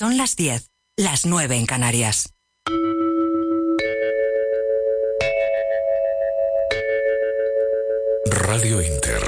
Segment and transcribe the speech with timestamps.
[0.00, 2.32] Son las 10, las 9 en Canarias.
[8.24, 9.22] Radio Inter.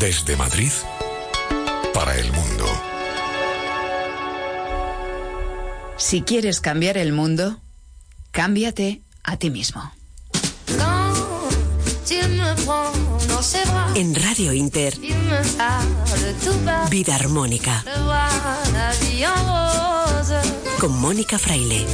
[0.00, 0.72] Desde Madrid
[1.94, 2.66] para el mundo.
[5.96, 7.60] Si quieres cambiar el mundo,
[8.32, 9.92] cámbiate a ti mismo.
[13.94, 14.94] En Radio Inter,
[16.90, 17.84] Vida Armónica.
[20.78, 21.86] Con Mónica Fraile.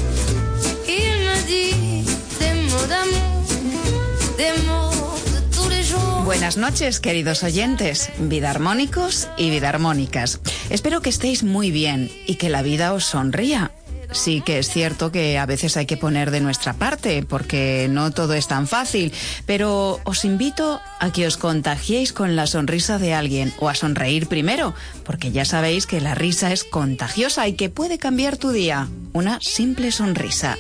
[6.25, 10.41] Buenas noches, queridos oyentes, vida armónicos y vida armónicas.
[10.71, 13.71] Espero que estéis muy bien y que la vida os sonría
[14.17, 18.11] sí que es cierto que a veces hay que poner de nuestra parte, porque no
[18.11, 19.13] todo es tan fácil,
[19.47, 24.27] pero os invito a que os contagiéis con la sonrisa de alguien o a sonreír
[24.27, 28.89] primero, porque ya sabéis que la risa es contagiosa y que puede cambiar tu día.
[29.13, 30.57] Una simple sonrisa.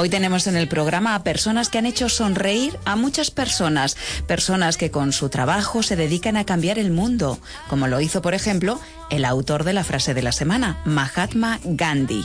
[0.00, 3.96] Hoy tenemos en el programa a personas que han hecho sonreír a muchas personas,
[4.28, 8.32] personas que con su trabajo se dedican a cambiar el mundo, como lo hizo, por
[8.32, 8.78] ejemplo,
[9.10, 12.24] el autor de la frase de la semana, Mahatma Gandhi.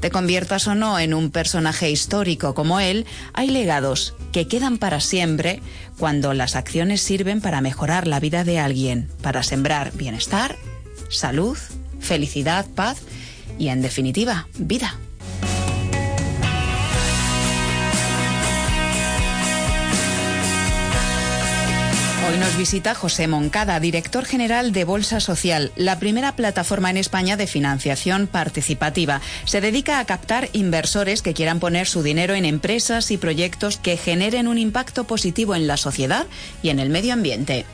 [0.00, 5.00] Te conviertas o no en un personaje histórico como él, hay legados que quedan para
[5.00, 5.60] siempre
[5.98, 10.56] cuando las acciones sirven para mejorar la vida de alguien, para sembrar bienestar,
[11.10, 11.58] salud,
[11.98, 13.02] felicidad, paz
[13.58, 14.98] y, en definitiva, vida.
[22.30, 27.36] Hoy nos visita José Moncada, director general de Bolsa Social, la primera plataforma en España
[27.36, 29.20] de financiación participativa.
[29.46, 33.96] Se dedica a captar inversores que quieran poner su dinero en empresas y proyectos que
[33.96, 36.24] generen un impacto positivo en la sociedad
[36.62, 37.66] y en el medio ambiente.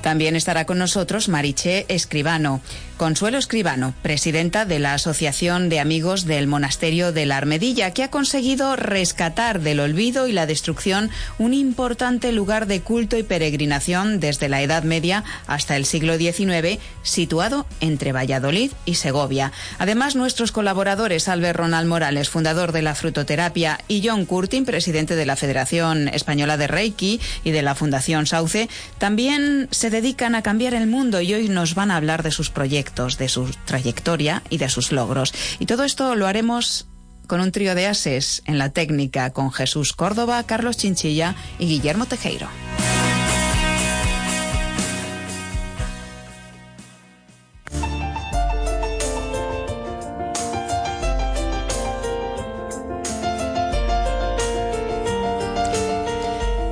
[0.00, 2.62] También estará con nosotros Mariché Escribano.
[2.98, 8.10] Consuelo Escribano, presidenta de la Asociación de Amigos del Monasterio de la Armedilla, que ha
[8.10, 11.08] conseguido rescatar del olvido y la destrucción
[11.38, 16.80] un importante lugar de culto y peregrinación desde la Edad Media hasta el siglo XIX,
[17.04, 19.52] situado entre Valladolid y Segovia.
[19.78, 25.24] Además, nuestros colaboradores, Albert Ronald Morales, fundador de la frutoterapia, y John Curtin, presidente de
[25.24, 28.68] la Federación Española de Reiki y de la Fundación Sauce,
[28.98, 32.50] también se dedican a cambiar el mundo y hoy nos van a hablar de sus
[32.50, 35.32] proyectos de su trayectoria y de sus logros.
[35.58, 36.88] Y todo esto lo haremos
[37.26, 42.06] con un trío de ases en la técnica con Jesús Córdoba, Carlos Chinchilla y Guillermo
[42.06, 42.48] Tejeiro.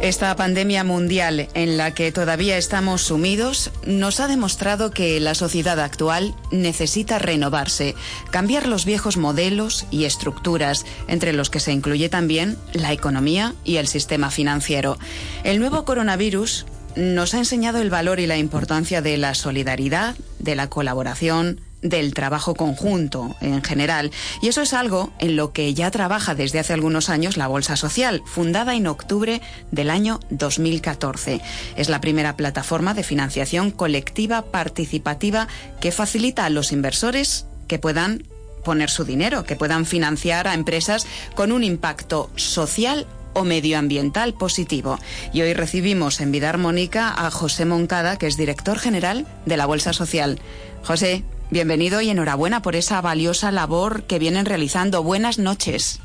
[0.07, 5.81] Esta pandemia mundial en la que todavía estamos sumidos nos ha demostrado que la sociedad
[5.81, 7.97] actual necesita renovarse,
[8.31, 13.79] cambiar los viejos modelos y estructuras, entre los que se incluye también la economía y
[13.79, 14.97] el sistema financiero.
[15.43, 20.55] El nuevo coronavirus nos ha enseñado el valor y la importancia de la solidaridad, de
[20.55, 24.11] la colaboración, del trabajo conjunto en general.
[24.43, 27.77] Y eso es algo en lo que ya trabaja desde hace algunos años la Bolsa
[27.77, 31.41] Social, fundada en octubre del año 2014.
[31.77, 35.49] Es la primera plataforma de financiación colectiva participativa
[35.81, 38.25] que facilita a los inversores que puedan
[38.65, 44.99] poner su dinero, que puedan financiar a empresas con un impacto social o medioambiental positivo.
[45.33, 49.67] Y hoy recibimos en Vida Armónica a José Moncada, que es director general de la
[49.67, 50.41] Bolsa Social.
[50.83, 55.05] José, Bienvenido y enhorabuena por esa valiosa labor que vienen realizando.
[55.05, 56.01] Buenas noches.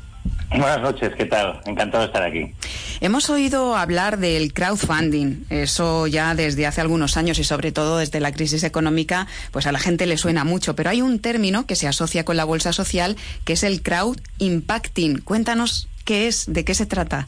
[0.50, 1.60] Buenas noches, ¿qué tal?
[1.66, 2.54] Encantado de estar aquí.
[3.00, 8.20] Hemos oído hablar del crowdfunding, eso ya desde hace algunos años y sobre todo desde
[8.20, 11.74] la crisis económica, pues a la gente le suena mucho, pero hay un término que
[11.74, 15.22] se asocia con la bolsa social que es el crowd impacting.
[15.22, 17.26] Cuéntanos qué es, de qué se trata.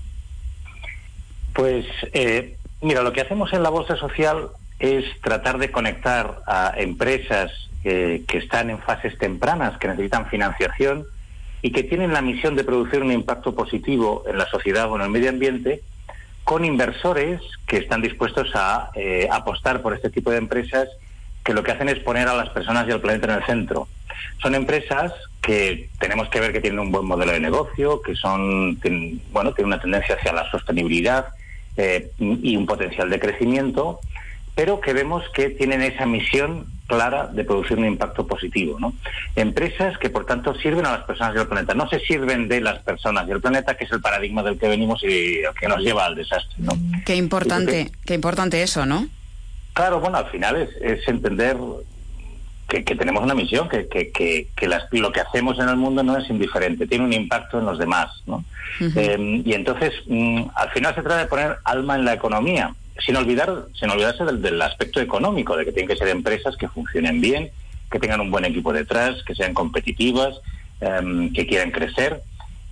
[1.53, 6.75] Pues eh, mira, lo que hacemos en la bolsa social es tratar de conectar a
[6.77, 7.51] empresas
[7.85, 11.07] que están en fases tempranas, que necesitan financiación
[11.61, 15.03] y que tienen la misión de producir un impacto positivo en la sociedad o en
[15.03, 15.83] el medio ambiente,
[16.45, 20.89] con inversores que están dispuestos a eh, apostar por este tipo de empresas
[21.43, 23.89] que lo que hacen es poner a las personas y al planeta en el centro.
[24.43, 28.79] Son empresas que tenemos que ver que tienen un buen modelo de negocio, que son,
[29.33, 31.29] bueno, tienen una tendencia hacia la sostenibilidad
[31.77, 34.01] eh, y un potencial de crecimiento,
[34.55, 38.79] pero que vemos que tienen esa misión clara de producir un impacto positivo.
[38.79, 38.95] ¿no?
[39.37, 41.75] Empresas que, por tanto, sirven a las personas y al planeta.
[41.75, 44.69] No se sirven de las personas y el planeta, que es el paradigma del que
[44.69, 46.57] venimos y que nos lleva al desastre.
[46.59, 46.73] ¿no?
[47.05, 49.09] Qué importante, qué importante eso, ¿no?
[49.73, 51.57] Claro, bueno, al final es, es entender
[52.69, 54.49] que, tenemos una misión, que, que,
[54.93, 58.11] lo que hacemos en el mundo no es indiferente, tiene un impacto en los demás.
[58.27, 58.45] ¿no?
[58.81, 63.17] Eh, y entonces, mm, al final se trata de poner alma en la economía, sin
[63.17, 67.51] olvidar sin olvidarse del, aspecto económico, de que tienen que ser empresas que funcionen bien,
[67.91, 70.35] que tengan un buen equipo detrás, que sean competitivas,
[70.81, 72.23] em, que quieran crecer,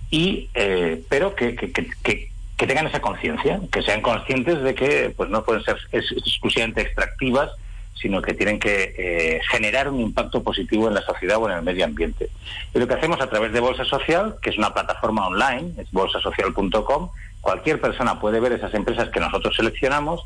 [0.09, 5.29] y eh, pero que, que, que, tengan esa conciencia, que sean conscientes de que pues
[5.29, 7.51] no pueden ser exclusivamente extractivas,
[7.93, 11.63] sino que tienen que eh, generar un impacto positivo en la sociedad o en el
[11.63, 12.29] medio ambiente.
[12.73, 15.91] Y lo que hacemos a través de Bolsa Social, que es una plataforma online, es
[15.91, 17.09] bolsasocial.com,
[17.43, 20.21] cualquier persona puede ver esas empresas que nosotros seleccionamos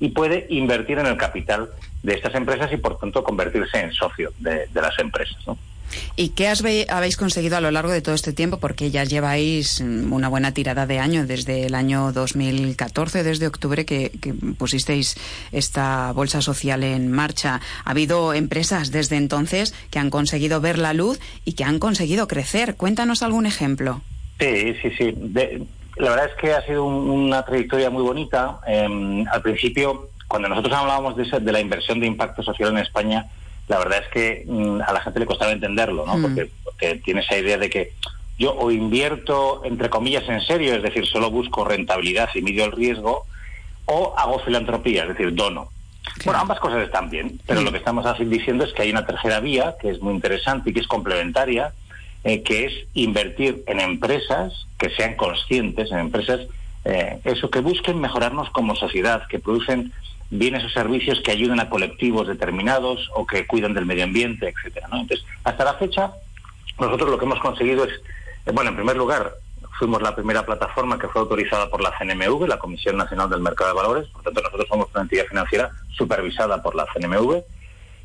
[0.00, 1.68] y puede invertir en el capital
[2.02, 5.36] de estas empresas y por tanto convertirse en socio de, las empresas.
[6.16, 6.50] ¿Y qué
[6.88, 8.58] habéis conseguido a lo largo de todo este tiempo?
[8.58, 13.84] Porque ya lleváis mm, una buena tirada de año, desde el año 2014, desde octubre
[13.84, 14.10] que,
[14.56, 15.16] pusisteis
[15.52, 17.60] esta bolsa social en marcha.
[17.84, 22.26] Ha habido empresas desde entonces que han conseguido ver la luz y que han conseguido
[22.28, 22.76] crecer.
[22.76, 24.00] Cuéntanos algún ejemplo.
[24.40, 25.14] Sí, sí, sí.
[25.96, 28.60] La verdad es que ha sido una trayectoria muy bonita.
[28.66, 33.26] Em, al principio, cuando nosotros hablábamos de, de la inversión de impacto social en España,
[33.68, 36.16] la verdad es que mm, a la gente le costaba entenderlo, ¿no?
[36.16, 36.22] Mm.
[36.22, 36.50] Porque,
[37.04, 37.92] tiene esa idea de que
[38.36, 42.72] yo o invierto, entre comillas, en serio, es decir, solo busco rentabilidad y mido el
[42.72, 43.24] riesgo,
[43.86, 45.68] o hago filantropía, es decir, dono.
[46.24, 49.38] Bueno, ambas cosas están bien, pero lo que estamos diciendo es que hay una tercera
[49.38, 51.72] vía que es muy interesante y que es complementaria,
[52.24, 56.40] eh, que es invertir en empresas que sean conscientes, en empresas,
[56.84, 59.92] eh, eso, que busquen mejorarnos como sociedad, que producen
[60.30, 64.88] bienes o servicios que ayuden a colectivos determinados o que cuidan del medio ambiente, etcétera.
[64.88, 65.00] ¿no?
[65.00, 66.12] Entonces, hasta la fecha,
[66.78, 67.92] nosotros lo que hemos conseguido es,
[68.46, 69.34] eh, bueno, en primer lugar,
[69.78, 73.70] fuimos la primera plataforma que fue autorizada por la CNMV, la Comisión Nacional del Mercado
[73.70, 77.42] de Valores, por tanto nosotros somos una entidad financiera supervisada por la CNMV,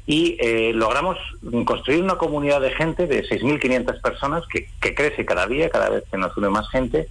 [0.08, 1.18] y eh, logramos
[1.66, 6.06] construir una comunidad de gente de 6.500 personas que, que crece cada día, cada vez
[6.10, 7.08] se nos une más gente,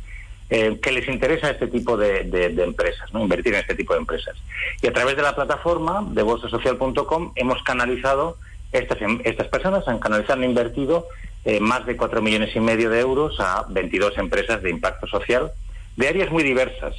[0.48, 2.20] eh, que les interesa este tipo de,
[2.62, 3.20] empresas, ¿no?
[3.20, 4.36] invertir en este tipo de empresas.
[4.80, 8.36] Y a través de la plataforma de bolsasocial.com hemos canalizado,
[8.70, 11.08] estas, em, estas personas han canalizado, han invertido
[11.44, 15.50] eh, más de 4 millones y medio de euros a 22 empresas de impacto social
[15.96, 16.94] de áreas muy diversas.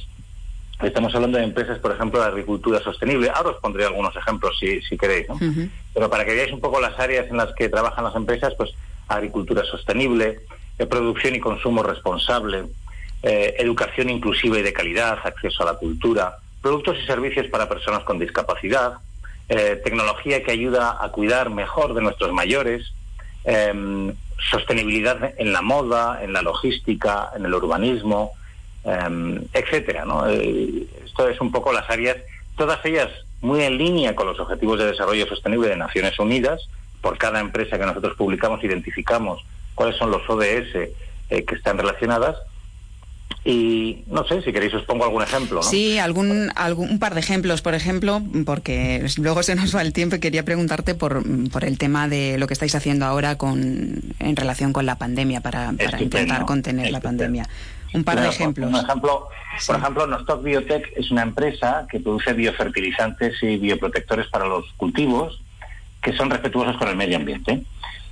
[0.82, 3.30] Estamos hablando de empresas, por ejemplo, de agricultura sostenible.
[3.34, 5.38] Ahora os pondré algunos ejemplos si, si queréis, ¿no?
[5.92, 8.70] Pero para que veáis un poco las áreas en las que trabajan las empresas, pues
[9.08, 10.40] agricultura sostenible,
[10.78, 12.66] eh, producción y consumo responsable,
[13.22, 18.04] eh, educación inclusiva y de calidad, acceso a la cultura, productos y servicios para personas
[18.04, 18.98] con discapacidad,
[19.48, 22.92] eh, tecnología que ayuda a cuidar mejor de nuestros mayores,
[23.44, 24.14] em,
[24.50, 28.37] sostenibilidad en la moda, en la logística, en el urbanismo,
[28.84, 30.04] em, etcétera.
[30.30, 32.16] Eh, esto es un poco las áreas,
[32.56, 33.08] todas ellas
[33.40, 36.68] muy en línea con los Objetivos de Desarrollo Sostenible de Naciones Unidas.
[37.00, 39.44] Por cada empresa que nosotros publicamos identificamos
[39.76, 40.90] cuáles son los ODS
[41.28, 42.36] que están relacionadas
[43.44, 45.62] y no sé, si queréis os pongo algún ejemplo.
[45.62, 49.92] Sí, algún, algún un par de ejemplos, por ejemplo, porque luego se nos va el
[49.92, 54.02] tiempo y quería preguntarte por, por el tema de lo que estáis haciendo ahora con,
[54.18, 57.48] en relación con la pandemia, para, para intentar contener la pandemia.
[57.94, 58.70] Un par de ejemplos.
[58.82, 59.28] Ejemplo,
[59.66, 65.40] Por ejemplo, Nostok Biotech es una empresa que produce biofertilizantes y bioprotectores para los cultivos
[66.02, 67.62] que son respetuosos con el medio ambiente.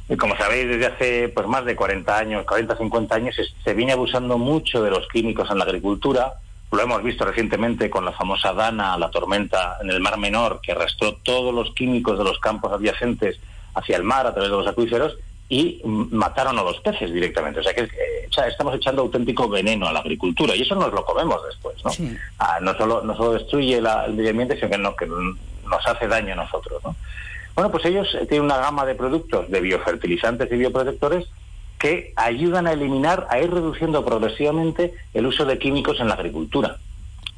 [0.09, 3.93] Y como sabéis, desde hace pues más de 40 años, 40, 50 años, se, viene
[3.93, 6.35] abusando mucho de los químicos en la agricultura.
[6.71, 10.73] Lo hemos visto recientemente con la famosa Dana, la tormenta en el Mar Menor, que
[10.73, 13.39] arrastró todos los químicos de los campos adyacentes
[13.75, 15.17] hacia el mar a través de los acuíferos
[15.49, 17.61] y mataron a los peces directamente.
[17.61, 21.05] O sea que eh, estamos echando auténtico veneno a la agricultura y eso nos lo
[21.05, 21.77] comemos después.
[21.85, 21.93] No,
[22.39, 26.09] ah, no, solo, no solo destruye el medio ambiente, sino que, no, que nos hace
[26.09, 26.83] daño a nosotros.
[26.85, 26.97] ¿no?
[27.55, 31.27] Bueno, pues ellos eh, tienen una gama de productos de biofertilizantes y bioprotectores
[31.79, 36.79] que ayudan a eliminar, a ir reduciendo progresivamente el uso de químicos en la agricultura,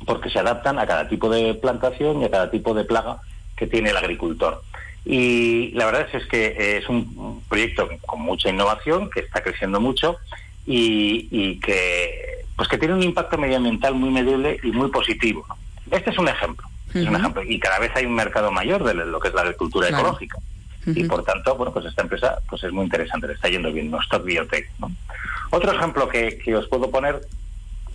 [0.07, 3.21] porque se adaptan a cada tipo de plantación y a cada tipo de plaga
[3.57, 4.63] que tiene el agricultor.
[5.11, 9.81] Y la verdad es que eh, es un proyecto con mucha innovación, que está creciendo
[9.81, 10.19] mucho
[10.67, 15.47] y, que pues que tiene un impacto medioambiental muy medible y muy positivo.
[15.91, 17.43] Este es un ejemplo un ejemplo.
[17.43, 20.39] Y cada vez hay un mercado mayor de lo que es la agricultura ecológica.
[20.87, 23.91] Y por tanto, bueno, pues esta empresa pues es muy interesante, le está yendo bien,
[23.91, 24.71] Nostok Biotech.
[24.79, 24.91] ¿no?
[25.51, 27.21] Otro ejemplo que, os puedo poner,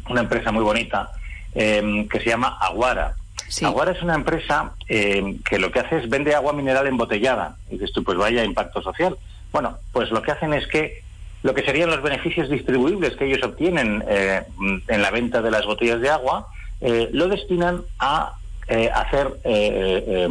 [0.09, 1.09] una empresa muy bonita,
[1.55, 3.15] em, que se llama Aguara.
[3.63, 7.57] Aguara es una empresa em, que lo que hace es vende agua mineral embotellada.
[7.69, 9.17] Y dices tú, pues vaya impacto social.
[9.51, 11.03] Bueno, pues lo que hacen es que
[11.43, 14.43] lo que serían los beneficios distribuibles que ellos obtienen eh,
[14.87, 16.47] en la venta de las botellas de agua,
[16.81, 18.33] eh, lo destinan a
[18.67, 20.27] eh, hacer eh,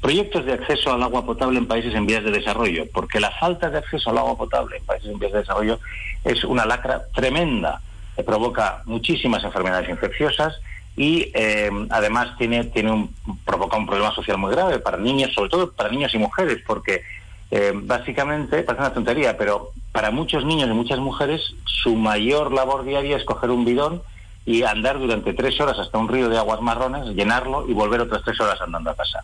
[0.00, 3.68] proyectos de acceso al agua potable en países en vías de desarrollo, porque la falta
[3.68, 5.78] de acceso al agua potable en países en vías de desarrollo
[6.24, 7.80] es una lacra tremenda,
[8.16, 10.58] que provoca muchísimas enfermedades infecciosas
[10.96, 15.50] y eh, además tiene, tiene un, provoca un problema social muy grave para niños, sobre
[15.50, 17.02] todo para niños y mujeres, porque
[17.50, 22.84] eh, básicamente, parece una tontería, pero para muchos niños y muchas mujeres su mayor labor
[22.84, 24.02] diaria es coger un bidón
[24.46, 28.22] y andar durante tres horas hasta un río de aguas marrones, llenarlo y volver otras
[28.24, 29.22] tres horas andando a casa.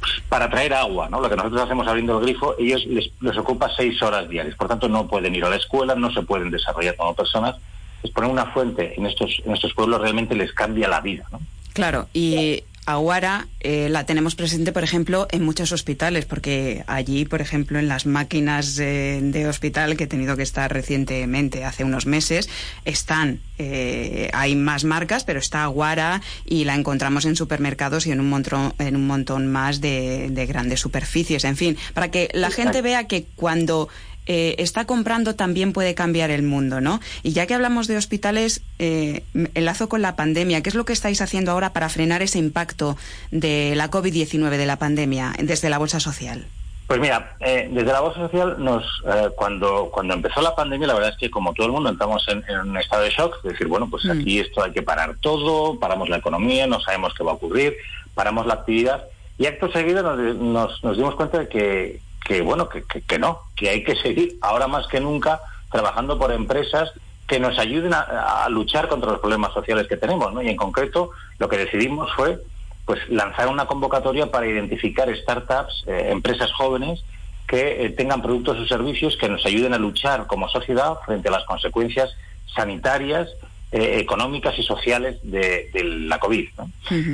[0.00, 1.20] Pues, para traer agua, ¿no?
[1.20, 4.56] Lo que nosotros hacemos abriendo el grifo, ellos les, les ocupa seis horas diarias.
[4.56, 7.56] Por tanto, no pueden ir a la escuela, no se pueden desarrollar como personas.
[8.02, 11.40] Es poner una fuente en estos, en estos pueblos realmente les cambia la vida, ¿no?
[11.72, 17.40] Claro, y Aguara eh, la tenemos presente, por ejemplo, en muchos hospitales, porque allí, por
[17.40, 22.06] ejemplo, en las máquinas eh, de hospital que he tenido que estar recientemente, hace unos
[22.06, 22.50] meses,
[22.84, 28.18] están, eh, hay más marcas, pero está Aguara y la encontramos en supermercados y en
[28.18, 31.44] un montón, en un montón más de, de grandes superficies.
[31.44, 33.88] En fin, para que la gente vea que cuando
[34.26, 37.00] eh, está comprando también puede cambiar el mundo, ¿no?
[37.22, 39.22] Y ya que hablamos de hospitales, eh,
[39.54, 40.62] enlazo con la pandemia.
[40.62, 42.96] ¿Qué es lo que estáis haciendo ahora para frenar ese impacto
[43.30, 46.46] de la COVID-19, de la pandemia, desde la Bolsa Social?
[46.86, 50.94] Pues mira, eh, desde la Bolsa Social, nos, eh, cuando, cuando empezó la pandemia, la
[50.94, 53.52] verdad es que como todo el mundo entramos en, en un estado de shock, es
[53.52, 54.10] decir, bueno, pues Mm.
[54.10, 57.76] aquí esto hay que parar todo, paramos la economía, no sabemos qué va a ocurrir,
[58.14, 59.04] paramos la actividad
[59.38, 63.18] y acto seguido nos, nos, nos dimos cuenta de que, que bueno, que, que, que
[63.18, 66.92] no, que hay que seguir ahora más que nunca trabajando por empresas
[67.26, 70.42] que nos ayuden a, a luchar contra los problemas sociales que tenemos, ¿no?
[70.42, 72.38] Y en concreto lo que decidimos fue
[72.84, 77.04] pues lanzar una convocatoria para identificar startups, eh, empresas jóvenes
[77.46, 81.32] que eh, tengan productos o servicios que nos ayuden a luchar como sociedad frente a
[81.32, 82.10] las consecuencias
[82.54, 83.28] sanitarias,
[83.70, 86.48] eh, económicas y sociales de, de la COVID.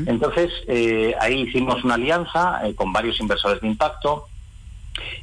[0.07, 4.27] Entonces, eh, ahí hicimos una alianza con varios inversores de impacto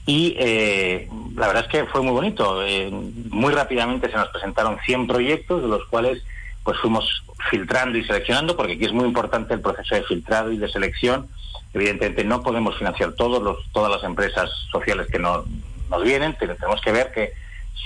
[0.06, 2.66] y eh, la verdad es que fue muy bonito.
[2.66, 2.90] Eh,
[3.30, 6.24] muy rápidamente se nos presentaron 100 proyectos, de los cuales
[6.64, 10.58] pues fuimos filtrando y seleccionando, porque aquí es muy importante el proceso de filtrado y
[10.58, 11.28] de selección.
[11.74, 15.44] Evidentemente no podemos financiar todos los, todas las empresas sociales que no,
[15.90, 17.34] nos vienen, pero tenemos que ver que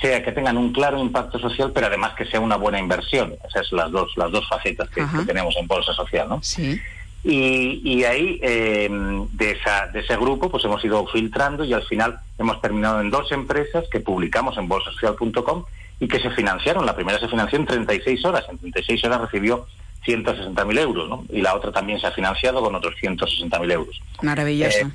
[0.01, 3.36] sea que tengan un claro impacto social, pero además que sea una buena inversión.
[3.48, 6.39] Esas son las dos, las dos facetas que, que tenemos en Bolsa Social, ¿no?
[6.41, 6.79] Sí.
[7.24, 8.90] Y, y ahí, eh,
[9.34, 13.10] de, esa, de ese grupo, pues hemos ido filtrando y al final hemos terminado en
[13.10, 15.66] dos empresas que publicamos en bolsasocial.com
[16.00, 16.86] y que se financiaron.
[16.86, 18.46] La primera se financió en 36 horas.
[18.50, 19.68] En 36 horas recibió
[20.06, 21.26] 160.000 euros, ¿no?
[21.30, 24.02] Y la otra también se ha financiado con otros 160.000 euros.
[24.22, 24.78] Maravilloso.
[24.80, 24.92] Eh,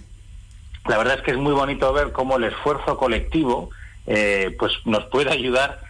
[0.87, 3.71] la verdad es que es muy bonito ver cómo el esfuerzo colectivo
[4.07, 5.81] eh, pues nos puede ayudar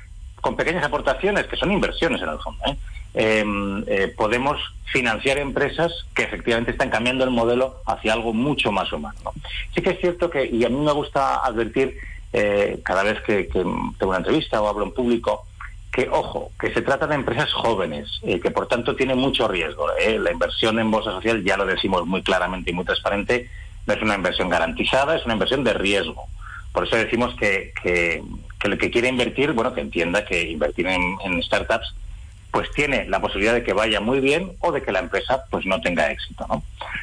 [0.41, 2.63] con pequeñas aportaciones, que son inversiones en el fondo.
[2.67, 2.77] ¿eh?
[3.15, 3.45] Eh,
[3.87, 4.61] eh, podemos
[4.95, 9.19] financiar empresas que efectivamente están cambiando el modelo hacia algo mucho más humano.
[9.25, 9.33] ¿no?
[9.75, 11.99] Sí que es cierto que, y a mí me gusta advertir
[12.33, 15.47] eh, cada vez que, tengo una entrevista o hablo en público,
[15.93, 19.87] que ojo, que se trata de empresas jóvenes, eh, que por tanto tienen mucho riesgo.
[19.99, 20.17] ¿eh?
[20.19, 23.51] La inversión en bolsa social, ya lo decimos muy claramente y muy transparente,
[23.87, 26.25] no es una inversión garantizada, es una inversión de riesgo.
[26.73, 28.23] Por eso decimos que, que,
[28.61, 31.95] que el que quiere invertir, bueno, que entienda que invertir en startups
[32.55, 35.67] pues tiene la posibilidad de que vaya muy bien o de que la empresa pues
[35.67, 36.63] no tenga éxito, ¿no?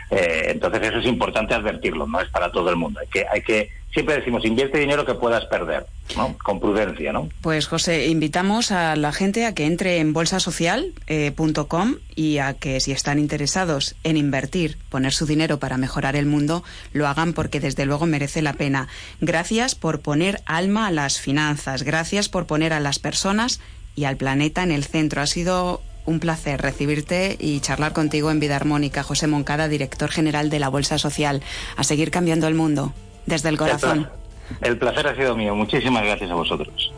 [0.09, 3.01] Eh, entonces eso es importante advertirlo, no es para todo el mundo.
[3.01, 6.37] Hay que, hay que siempre decimos invierte dinero que puedas perder, ¿no?
[6.41, 7.27] Con prudencia, ¿no?
[7.41, 12.93] Pues José, invitamos a la gente a que entre en bolsasocial.com y a que si
[12.93, 17.85] están interesados en invertir, poner su dinero para mejorar el mundo, lo hagan porque desde
[17.85, 18.87] luego merece la pena.
[19.19, 23.59] Gracias por poner alma a las finanzas, gracias por poner a las personas
[23.95, 25.21] y al planeta en el centro.
[25.21, 29.03] Ha sido un placer recibirte y charlar contigo en Vida Armónica.
[29.03, 31.41] José Moncada, director general de la Bolsa Social.
[31.75, 32.93] A seguir cambiando el mundo
[33.25, 33.99] desde el corazón.
[33.99, 35.55] El placer, el placer ha sido mío.
[35.55, 36.91] Muchísimas gracias a vosotros.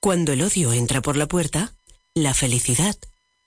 [0.00, 1.74] Cuando el odio entra por la puerta,
[2.12, 2.96] la felicidad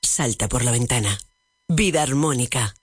[0.01, 1.19] salta por la ventana.
[1.67, 2.75] Vida armónica.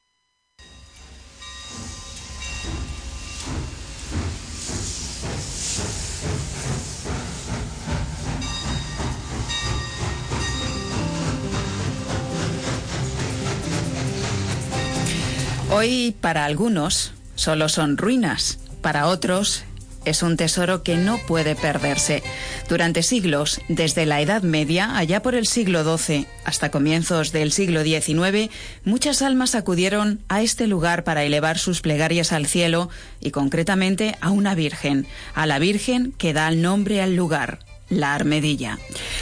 [15.74, 19.64] Hoy para algunos solo son ruinas, para otros
[20.04, 22.22] es un tesoro que no puede perderse.
[22.68, 27.84] Durante siglos, desde la Edad Media, allá por el siglo XII hasta comienzos del siglo
[27.84, 28.50] XIX,
[28.84, 34.30] muchas almas acudieron a este lugar para elevar sus plegarias al cielo y concretamente a
[34.30, 38.78] una virgen, a la virgen que da el nombre al lugar, la Armedilla.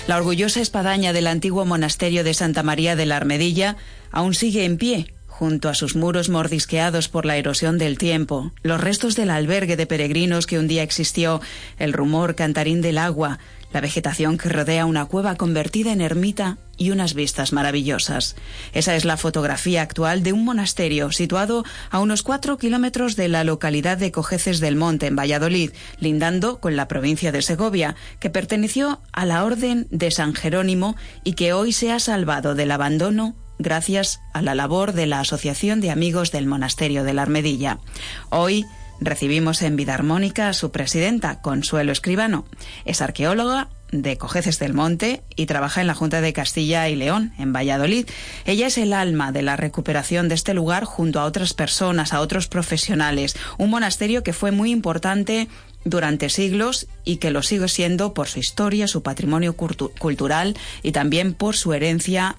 [0.09, 3.77] La orgullosa espadaña del antiguo monasterio de Santa María de la Armedilla
[4.11, 8.79] aún sigue en pie junto a sus muros mordisqueados por la erosión del tiempo, los
[8.79, 11.41] restos del albergue de peregrinos que un día existió,
[11.79, 13.39] el rumor cantarín del agua,
[13.73, 18.37] la vegetación que rodea una cueva convertida en ermita y unas vistas maravillosas.
[18.75, 23.43] Esa es la fotografía actual de un monasterio situado a unos cuatro kilómetros de la
[23.43, 25.71] localidad de Cojeces del Monte, en Valladolid,
[26.01, 31.33] lindando con la provincia de Segovia, que perteneció a la Orden de San Jerónimo y
[31.33, 35.91] que hoy se ha salvado del abandono gracias a la labor de la Asociación de
[35.91, 37.79] Amigos del Monasterio de la Armedilla.
[38.31, 38.65] Hoy
[39.01, 42.47] recibimos en Vida Armónica a su presidenta, Consuelo Escribano.
[42.85, 47.33] Es arqueóloga de Cojeces del Monte y trabaja en la Junta de Castilla y León,
[47.39, 48.07] en Valladolid.
[48.47, 52.21] Ella es el alma de la recuperación de este lugar junto a otras personas, a
[52.21, 53.37] otros profesionales.
[53.59, 55.49] Un monasterio que fue muy importante
[55.85, 61.35] durante siglos y que lo sigue siendo por su historia, su patrimonio cultural y también
[61.35, 62.37] por su herencia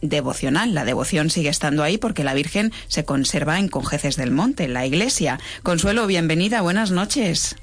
[0.00, 0.74] devocional.
[0.74, 4.74] La devoción sigue estando ahí porque la Virgen se conserva en Conjeces del Monte, en
[4.74, 5.38] la iglesia.
[5.62, 7.56] Consuelo, bienvenida, buenas noches.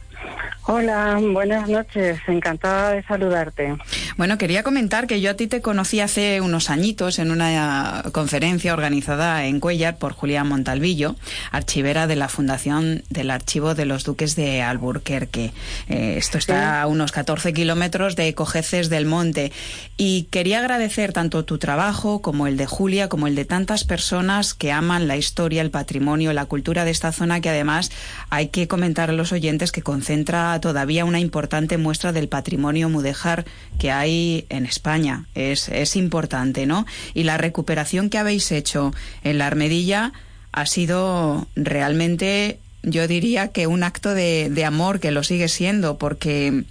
[0.70, 3.78] Hola, buenas noches, encantada de saludarte.
[4.18, 8.74] Bueno, quería comentar que yo a ti te conocí hace unos añitos en una conferencia
[8.74, 11.16] organizada en Cuellar por Julián Montalvillo,
[11.52, 15.54] archivera de la Fundación del Archivo de los Duques de Alburquerque.
[15.88, 19.54] Eh, esto está a unos 14 kilómetros de Cojeces del Monte.
[19.96, 24.54] Y quería agradecer tanto tu trabajo como el de Julia, como el de tantas personas
[24.54, 27.90] que aman la historia, el patrimonio, la cultura de esta zona, que además
[28.30, 33.44] hay que comentar a los oyentes que concentra todavía una importante muestra del patrimonio mudéjar
[33.78, 35.26] que hay en España.
[35.36, 36.86] Es, es importante, ¿no?
[37.14, 38.94] Y la recuperación que habéis hecho
[39.26, 40.14] en la Armedilla
[40.54, 45.98] ha sido realmente, yo diría que un acto de, de amor que lo sigue siendo,
[45.98, 46.64] porque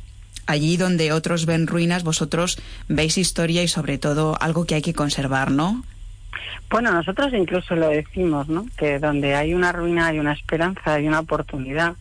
[0.47, 4.95] allí donde otros ven ruinas, vosotros veis historia y sobre todo algo que hay que
[4.95, 5.85] conservar, ¿no?
[6.71, 8.65] Bueno, nosotros incluso lo decimos, ¿no?
[8.79, 11.97] Que donde hay una ruina hay una esperanza, hay una oportunidad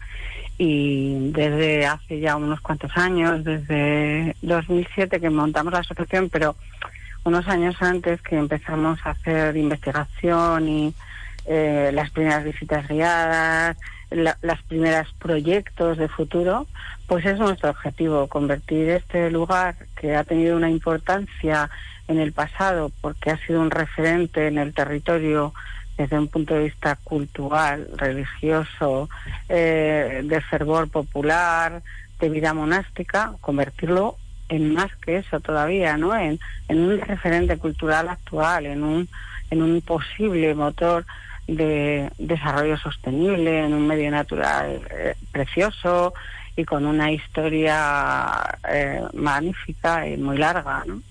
[0.57, 6.55] y desde hace ya unos cuantos años, desde 2007 que montamos la asociación, pero
[7.25, 10.93] unos años antes que empezamos a hacer investigación y
[11.45, 13.77] eh, las primeras visitas guiadas,
[14.09, 16.67] las primeras proyectos de futuro,
[17.07, 21.69] pues es nuestro objetivo, convertir este lugar que ha tenido una importancia
[22.07, 25.53] en el pasado porque ha sido un referente en el territorio
[25.97, 29.10] desde un punto de vista cultural, religioso,
[29.49, 31.81] eh, de fervor popular,
[32.19, 34.17] de vida monástica, convertirlo
[34.49, 36.15] en más que eso todavía, ¿no?
[36.15, 39.10] En, en un referente cultural actual, en un,
[39.49, 41.05] en un posible motor
[41.47, 46.13] de desarrollo sostenible, en un medio natural eh, precioso
[46.55, 51.01] y con una historia eh, magnífica y muy larga, ¿no?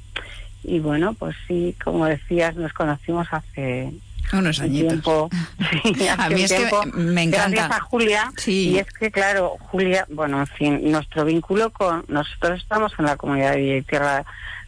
[0.63, 3.93] Y bueno, pues sí, como decías, nos conocimos hace
[4.33, 5.01] unos añitos.
[6.19, 7.49] a mí es que me encanta.
[7.49, 8.33] Gracias a Julia.
[8.47, 12.05] Y es que, claro, Julia, bueno, en fin, nuestro vínculo con.
[12.09, 14.25] Nosotros estamos en la comunidad de Villa y Tierra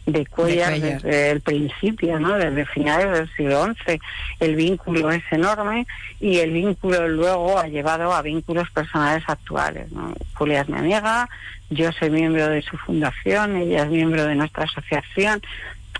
[0.07, 2.37] de Cuellar, desde el principio, ¿no?
[2.37, 3.99] Desde finales del siglo XI.
[4.39, 5.85] El vínculo es enorme
[6.19, 9.91] y el vínculo luego ha llevado a vínculos personales actuales.
[9.91, 10.13] ¿no?
[10.33, 11.29] Julia es mi amiga,
[11.69, 15.41] yo soy miembro de su fundación, ella es miembro de nuestra asociación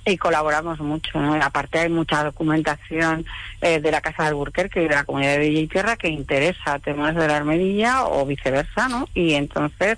[0.05, 1.19] y colaboramos mucho.
[1.19, 1.35] ¿no?
[1.35, 3.25] Aparte hay mucha documentación
[3.61, 6.09] eh, de la Casa de Alburquerque y de la Comunidad de Villa y Tierra que
[6.09, 9.07] interesa temas de la Armedilla o viceversa, ¿no?
[9.13, 9.97] Y entonces,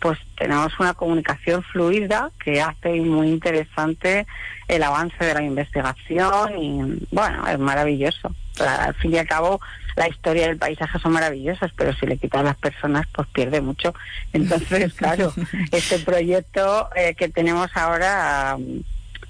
[0.00, 4.26] pues tenemos una comunicación fluida que hace muy interesante
[4.68, 8.34] el avance de la investigación y, bueno, es maravilloso.
[8.60, 9.60] al fin y al cabo,
[9.96, 13.94] la historia del paisaje son maravillosas, pero si le quitas las personas, pues pierde mucho.
[14.32, 15.32] Entonces, claro,
[15.72, 18.56] este proyecto eh, que tenemos ahora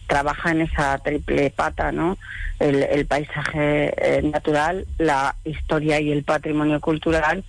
[0.09, 2.19] trabaja en esa triple pata, ¿no?
[2.59, 7.45] El, paisaje eh, natural, la historia y el patrimonio cultural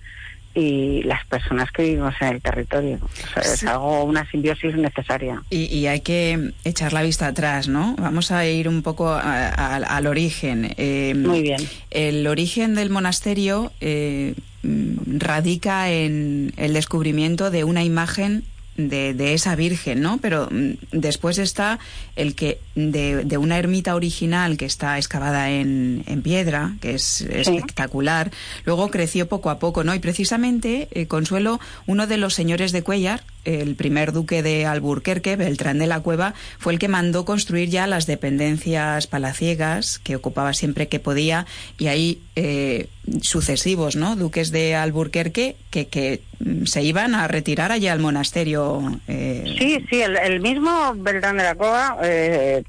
[0.54, 2.98] y las personas que vivimos en el territorio.
[3.36, 5.42] Es algo, una simbiosis necesaria.
[5.50, 7.96] Y, hay que echar la vista atrás, ¿no?
[7.98, 10.74] Vamos a ir un poco al origen.
[10.76, 11.60] Eh, Muy bien.
[11.90, 18.44] El origen del monasterio eh, radica en el descubrimiento de una imagen
[18.88, 20.18] de, esa Virgen, ¿no?
[20.18, 21.78] Pero mm, después está
[22.16, 22.58] el que
[22.92, 28.30] de, una ermita original que está excavada en, piedra, que es espectacular,
[28.64, 29.94] luego creció poco a poco, ¿no?
[29.94, 35.36] Y precisamente, eh, Consuelo, uno de los señores de Cuellar, el primer duque de Alburquerque,
[35.36, 40.52] Beltrán de la Cueva, fue el que mandó construir ya las dependencias palaciegas, que ocupaba
[40.52, 41.46] siempre que podía,
[41.78, 42.88] y ahí eh,
[43.22, 44.16] sucesivos, ¿no?
[44.16, 46.22] Duques de Alburquerque que, que
[46.64, 49.00] se iban a retirar allá al monasterio.
[49.08, 49.44] Eh.
[49.58, 52.62] Sí, sí, el, mismo Beltrán de la Cueva eh,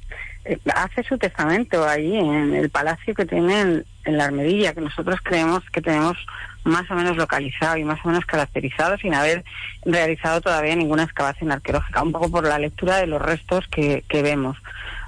[0.74, 5.64] hace su testamento ahí en el palacio que tiene en, la Armedilla, que nosotros creemos
[5.72, 6.18] que tenemos
[6.64, 9.44] más o menos localizado y más o menos caracterizado sin haber
[9.86, 14.58] realizado todavía ninguna excavación arqueológica, un poco por la lectura de los restos que, vemos.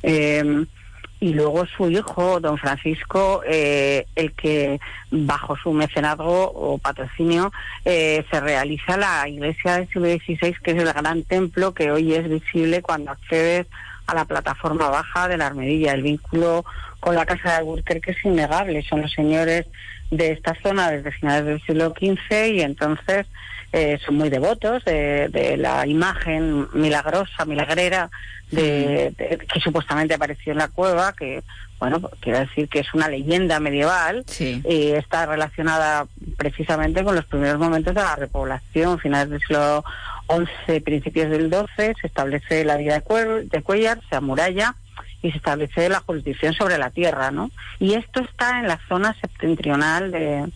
[0.03, 0.65] Eh,
[1.23, 7.49] y luego su hijo, don Francisco, eh, el que bajo su mecenazgo o patrocinio
[7.85, 12.13] eh, se realiza la iglesia del siglo XVI, que es el gran templo que hoy
[12.13, 13.67] es visible cuando accedes
[14.07, 15.93] a la plataforma baja de la Armedilla.
[15.93, 16.65] El vínculo
[16.99, 18.83] con la casa de Alburquerque es innegable.
[18.83, 19.65] Son los señores
[20.11, 23.25] de esta zona desde finales del siglo XV y entonces
[23.71, 28.11] eh, son muy devotos de, la imagen milagrosa, milagrera
[28.51, 29.13] de,
[29.51, 31.43] que supuestamente apareció en la cueva, que
[31.79, 36.05] bueno, quiero decir que es una leyenda medieval y está relacionada
[36.37, 39.83] precisamente con los primeros momentos de la repoblación, finales del siglo
[40.27, 44.75] XI, principios del XII, se establece la vida de, de Cuellar, se amuralla
[45.21, 47.51] y se establece la jurisdicción sobre la tierra, ¿no?
[47.79, 50.49] Y esto está en la zona septentrional de,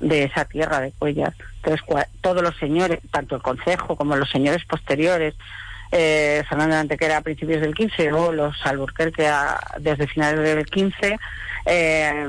[0.00, 1.34] de esa tierra de Cuellar.
[1.62, 1.86] Entonces,
[2.20, 5.34] todos los señores, tanto el Consejo como los señores posteriores,
[5.92, 9.30] eh, Fernando de Antequera a principios del 15 o los Alburquerque
[9.78, 11.18] desde finales del 15,
[11.66, 12.26] eh,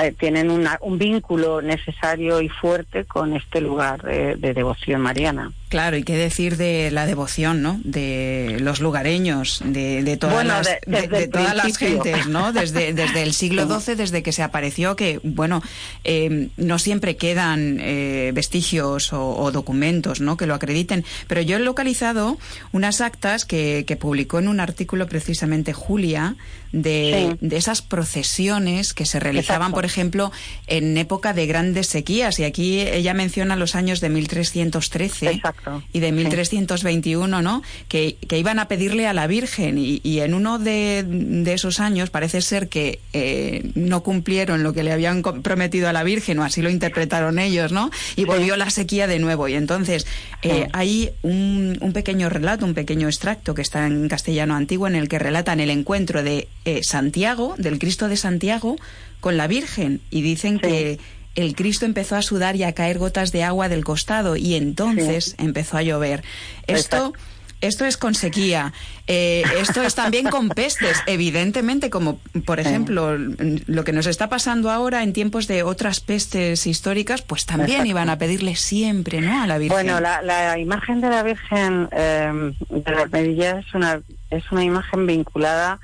[0.00, 5.52] eh, tienen un vínculo necesario y fuerte con este lugar de devoción mariana.
[5.68, 7.78] Claro, y qué decir de la devoción, ¿no?
[7.84, 12.54] De los lugareños, de, todas, las, de, todas las gentes, ¿no?
[12.54, 15.62] Desde, desde el siglo XII, desde que se apareció, que, bueno,
[16.04, 20.38] eh, no siempre quedan eh, vestigios o, documentos, ¿no?
[20.38, 21.04] Que lo acrediten.
[21.26, 22.38] Pero yo he localizado
[22.72, 26.36] unas actas que, que publicó en un artículo precisamente Julia
[26.72, 30.32] de, de esas procesiones que se realizaban, por ejemplo,
[30.66, 32.38] en época de grandes sequías.
[32.38, 35.30] Y aquí ella menciona los años de 1313.
[35.30, 37.62] Exacto y de 1321, ¿no?
[37.88, 41.80] Que, que, iban a pedirle a la Virgen y, y en uno de, de, esos
[41.80, 46.38] años parece ser que eh, no cumplieron lo que le habían prometido a la Virgen
[46.38, 47.90] o así lo interpretaron ellos, ¿no?
[48.16, 50.06] Y volvió la sequía de nuevo y entonces
[50.42, 54.94] eh, hay un, un, pequeño relato, un pequeño extracto que está en castellano antiguo en
[54.94, 58.76] el que relatan el encuentro de eh, Santiago, del Cristo de Santiago,
[59.20, 60.98] con la Virgen y dicen que
[61.34, 65.34] el Cristo empezó a sudar y a caer gotas de agua del costado y entonces
[65.38, 66.22] empezó a llover.
[66.66, 67.12] Esto...
[67.60, 68.72] Esto es con sequía,
[69.08, 74.70] eh, esto es también con pestes, evidentemente, como por ejemplo lo que nos está pasando
[74.70, 79.42] ahora en tiempos de otras pestes históricas, pues también iban a pedirle siempre, ¿no?
[79.42, 79.74] A la Virgen.
[79.74, 85.06] Bueno, la, imagen de la Virgen eh, de la Medilla es una es una imagen
[85.08, 85.80] vinculada a,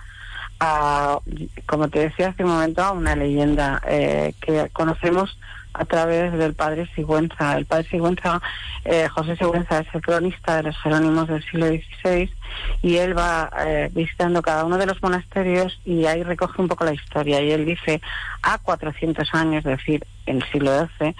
[1.66, 5.38] como te decía hace un momento, a una leyenda eh, que conocemos
[5.74, 7.56] a través del padre Sigüenza.
[7.56, 8.40] El padre Sigüenza,
[8.84, 12.30] eh, José Sigüenza, es el cronista de los Jerónimos del siglo XVI
[12.83, 16.85] y él va eh, visitando cada uno de los monasterios y ahí recoge un poco
[16.85, 17.40] la historia.
[17.40, 18.00] Y él dice,
[18.42, 21.14] a 400 años, es decir, en el siglo XII,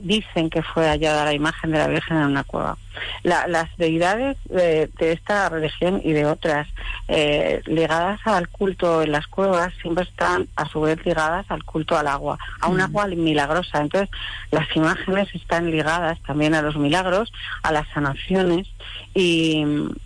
[0.00, 2.76] dicen que fue hallada la imagen de la Virgen en una cueva.
[3.22, 6.68] las deidades de, esta religión y de otras
[7.08, 11.96] eh, ligadas al culto en las cuevas siempre están a su vez ligadas al culto
[11.96, 13.80] al agua, a un agua milagrosa.
[13.80, 14.10] Entonces,
[14.50, 18.68] las imágenes están ligadas también a los milagros, a las sanaciones
[19.14, 19.64] y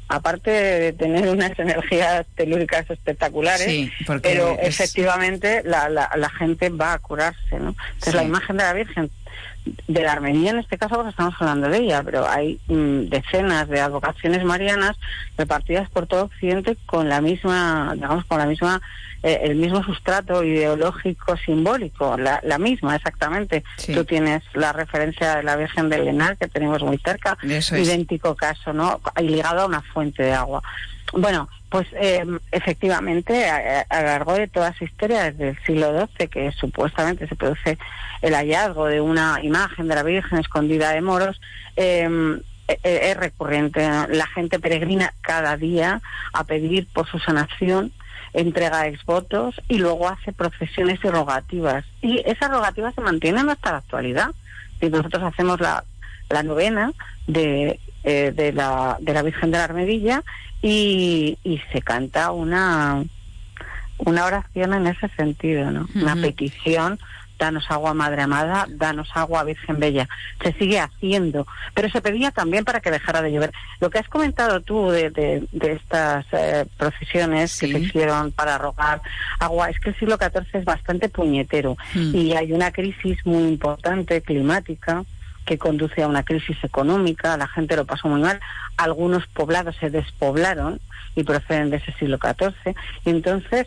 [0.09, 3.91] aparte de tener unas energías telúricas espectaculares,
[4.23, 7.75] pero efectivamente la, la, la, gente va a curarse, ¿no?
[7.93, 9.11] Entonces la imagen de la Virgen
[9.87, 13.69] de la Armenia en este caso porque estamos hablando de ella, pero hay mm, decenas
[13.69, 14.97] de advocaciones marianas
[15.37, 18.81] repartidas por todo Occidente con la misma, digamos, con la misma,
[19.23, 23.65] eh, el mismo sustrato ideológico simbólico, la, la misma exactamente.
[23.93, 28.73] Tú tienes la referencia de la Virgen del Lenar que tenemos muy cerca, idéntico caso,
[28.73, 29.01] ¿no?
[29.21, 30.63] Y ligado a una fuente de agua.
[31.13, 36.29] Bueno, pues eh, efectivamente, a, lo largo de toda su historia, desde el siglo XII,
[36.29, 37.79] que supuestamente se produce
[38.23, 41.41] el hallazgo de una imagen de la Virgen escondida de moros,
[41.77, 43.81] em, e, e, es recurrente.
[44.09, 46.01] La gente peregrina cada día
[46.33, 47.93] a pedir por su sanación,
[48.33, 51.85] entrega exvotos y luego hace procesiones y rogativas.
[52.03, 54.31] Y esas rogativas se mantienen hasta la actualidad.
[54.81, 55.85] Y nosotros hacemos la,
[56.31, 56.93] la novena
[57.27, 60.23] de, eh, de, la, de la Virgen de la Armedilla
[60.63, 63.05] y, y se canta una,
[63.99, 65.89] una oración en ese sentido, ¿no?
[65.95, 66.99] Una petición
[67.39, 70.09] danos agua Madre Amada, danos agua Virgen Bella.
[70.43, 73.53] Se sigue haciendo, pero se pedía también para que dejara de llover.
[73.81, 79.01] Lo que has comentado tú de, de, estas eh, procesiones que se hicieron para rogar
[79.39, 82.15] agua, es que el siglo XIV es bastante puñetero mm.
[82.15, 85.05] y hay una crisis muy importante climática
[85.49, 88.39] que conduce a una crisis económica, la gente lo pasó muy mal,
[88.77, 90.79] algunos poblados se despoblaron
[91.17, 92.75] y proceden de ese siglo XIV,
[93.07, 93.67] y entonces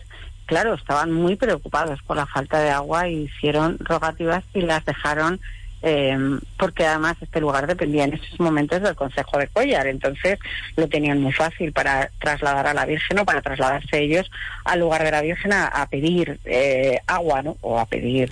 [0.51, 5.39] claro, estaban muy preocupados por la falta de agua y hicieron rogativas y las dejaron
[5.81, 6.17] eh,
[6.57, 10.39] porque además este lugar dependía en esos momentos del Consejo de Collar, entonces
[10.75, 14.29] lo tenían muy fácil para trasladar a la Virgen o para trasladarse ellos
[14.65, 17.55] al lugar de la Virgen a, pedir eh, agua, ¿no?
[17.61, 18.29] O a pedir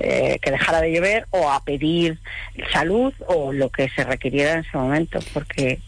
[0.00, 2.18] eh, que dejara de llover o a pedir
[2.74, 5.80] salud o lo que se requiriera en ese momento, porque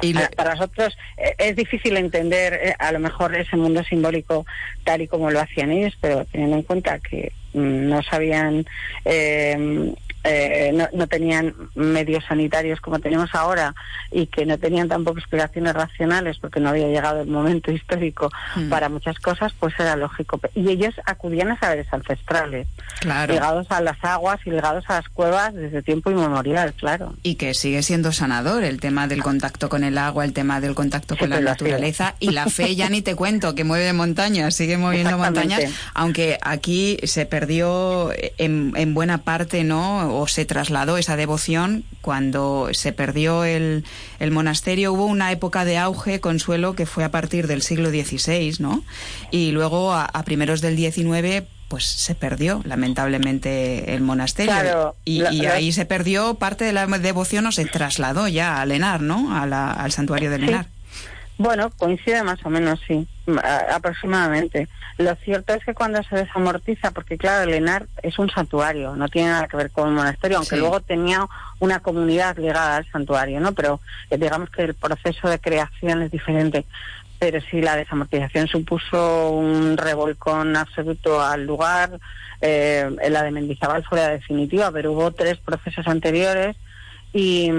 [0.00, 4.46] y para nosotros eh, es difícil entender eh, a lo mejor ese mundo simbólico
[4.84, 8.66] tal y como lo hacían ellos, pero teniendo en cuenta que mm, no sabían
[9.04, 13.74] eh, eh, no, no, tenían medios sanitarios como tenemos ahora
[14.12, 18.68] y que no tenían tampoco explicaciones racionales porque no había llegado el momento histórico mm.
[18.68, 20.40] para muchas cosas, pues era lógico.
[20.54, 22.68] Y ellos acudían a saberes ancestrales,
[23.02, 27.14] ligados a las aguas y ligados a las cuevas desde tiempo inmemorial, claro.
[27.22, 30.74] Y que sigue siendo sanador el tema del contacto con el agua, el tema del
[30.74, 34.76] contacto con la naturaleza y la fe, ya ni te cuento, que mueve montañas, sigue
[34.76, 40.11] moviendo montañas, aunque aquí se perdió en, en buena parte, ¿no?
[40.14, 43.84] O se trasladó esa devoción cuando se perdió el,
[44.18, 44.92] el, monasterio.
[44.92, 48.84] Hubo una época de auge, consuelo, que fue a partir del siglo XVI, ¿no?
[49.30, 55.86] Y luego a, primeros del XIX pues se perdió lamentablemente el monasterio y, ahí se
[55.86, 59.34] perdió parte de la devoción o se trasladó ya a Lenar, ¿no?
[59.34, 60.66] al santuario de Lenar.
[61.38, 63.06] Bueno, coincide más o menos, sí,
[63.70, 64.68] aproximadamente.
[64.98, 69.30] Lo cierto es que cuando se desamortiza, porque claro, Lenar es un santuario, no tiene
[69.30, 71.26] nada que ver con un monasterio, aunque luego tenía
[71.58, 73.52] una comunidad ligada al santuario, ¿no?
[73.52, 76.66] Pero eh, digamos que el proceso de creación es diferente.
[77.18, 81.98] Pero sí, la desamortización supuso un revolcón absoluto al lugar.
[82.40, 86.56] Eh, la de Mendizábal fue la definitiva, pero hubo tres procesos anteriores
[87.12, 87.50] y,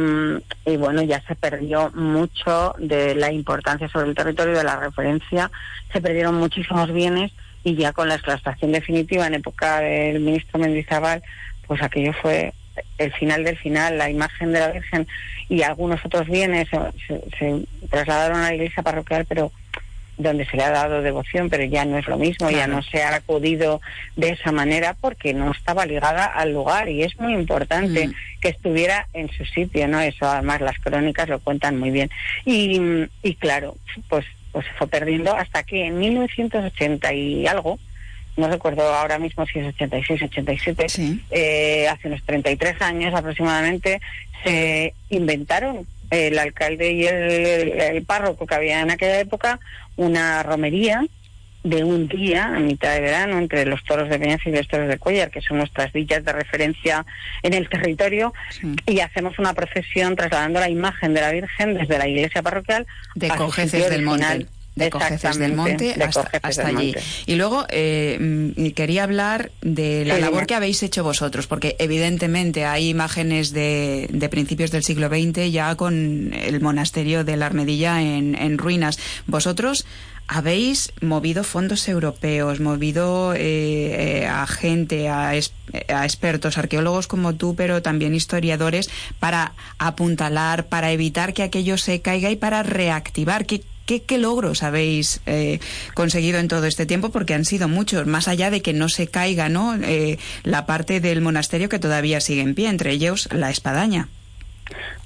[0.77, 5.51] bueno, ya se perdió mucho de la importancia sobre el territorio, de la referencia,
[5.91, 7.31] se perdieron muchísimos bienes
[7.63, 11.21] y ya con la exclaustración definitiva en época del ministro Mendizábal,
[11.67, 12.53] pues aquello fue
[12.97, 15.07] el final del final, la imagen de la Virgen
[15.47, 16.67] y algunos otros bienes
[17.37, 19.51] se trasladaron a la iglesia parroquial, pero
[20.17, 23.01] donde se le ha dado devoción, pero ya no es lo mismo, ya no se
[23.03, 23.81] ha acudido
[24.15, 28.13] de esa manera porque no estaba ligada al lugar y es muy importante mm.
[28.39, 29.99] que estuviera en su sitio, ¿no?
[30.01, 32.09] Eso además las crónicas lo cuentan muy bien.
[32.45, 32.79] Y,
[33.23, 33.75] y claro,
[34.07, 37.79] pues, pues se fue perdiendo hasta que en 1980 y algo,
[38.37, 40.85] no recuerdo ahora mismo si es 86, 87,
[41.31, 43.99] eh, hace unos 33 años aproximadamente,
[44.43, 49.59] se inventaron el alcalde y el, párroco que había en aquella época
[49.95, 51.05] una romería
[51.63, 54.89] de un día a mitad de verano entre los toros de Peñas y los toros
[54.89, 57.05] de Cuellar, que son nuestras villas de referencia
[57.41, 58.33] en el territorio,
[58.85, 63.29] y hacemos una procesión trasladando la imagen de la Virgen desde la iglesia parroquial de
[63.29, 65.95] Cojeces del Monte de Cojeces del Monte
[66.41, 66.95] hasta, allí.
[67.25, 72.65] Y luego eh, mm, quería hablar de la labor que habéis hecho vosotros, porque evidentemente
[72.65, 78.01] hay imágenes de, de, principios del siglo XX ya con el monasterio de la Armedilla
[78.01, 78.97] en, en ruinas.
[79.27, 79.85] Vosotros
[80.27, 85.35] habéis movido fondos europeos, movido eh, eh, a gente, a, a,
[86.05, 92.31] expertos, arqueólogos como tú, pero también historiadores, para apuntalar, para evitar que aquello se caiga
[92.31, 93.45] y para reactivar.
[93.45, 95.59] ¿Qué, ¿Qué, logros habéis eh,
[95.93, 97.09] conseguido en todo este tiempo?
[97.09, 99.75] Porque han sido muchos, más allá de que no se caiga ¿no?
[99.75, 104.07] Eh, la parte del monasterio que todavía sigue en pie, entre ellos la espadaña.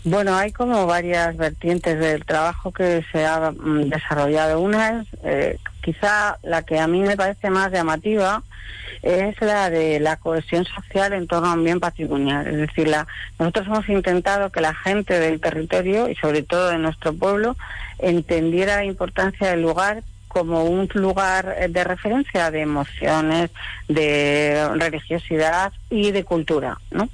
[0.04, 4.62] Bueno, hay como varias vertientes del trabajo que se ha mm, desarrollado.
[4.62, 8.44] Una es eh, quizá la que a mí me parece más llamativa,
[9.08, 12.46] es la de la cohesión social en torno a un bien patrimonial.
[12.46, 13.08] Es decir, la,
[13.40, 17.56] nosotros hemos intentado que la gente del territorio y sobre todo de nuestro pueblo
[18.00, 23.50] entendiera la importancia del lugar como un lugar de referencia de emociones,
[23.88, 27.08] de religiosidad y de cultura, ¿no?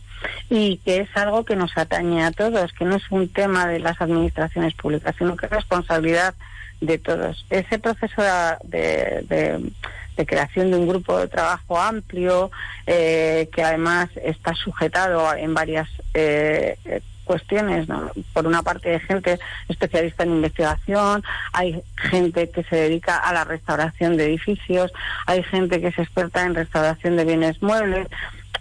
[0.50, 3.80] Y que es algo que nos atañe a todos, que no es un tema de
[3.80, 6.34] las administraciones públicas, sino que es responsabilidad
[6.82, 7.46] de todos.
[7.52, 8.22] Ese proceso
[8.64, 9.72] de de
[10.16, 12.52] creación de un grupo de trabajo amplio,
[12.86, 16.78] eh, que además está sujetado en varias eh,
[17.24, 17.88] cuestiones.
[18.34, 23.44] Por una parte hay gente especialista en investigación, hay gente que se dedica a la
[23.44, 24.92] restauración de edificios,
[25.26, 28.08] hay gente que es experta en restauración de bienes muebles.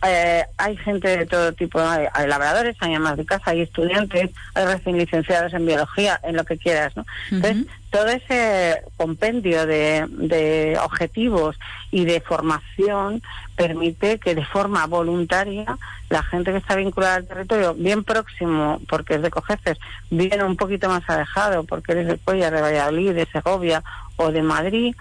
[0.05, 4.65] Eh, hay gente de todo tipo, hay, labradores, hay amas de casa, hay estudiantes, hay
[4.65, 7.07] recién licenciados en biología, en lo que quieras, ¿no?
[7.31, 11.57] Entonces, todo ese compendio de, objetivos
[11.93, 13.23] y de formación
[13.55, 19.15] permite que de forma voluntaria la gente que está vinculada al territorio, bien próximo, porque
[19.15, 19.79] es de Cojeces,
[20.11, 23.85] bien un poquito más alejado, porque eres de Cuellar, de Valladolid, de Segovia
[24.17, 24.97] o de Madrid,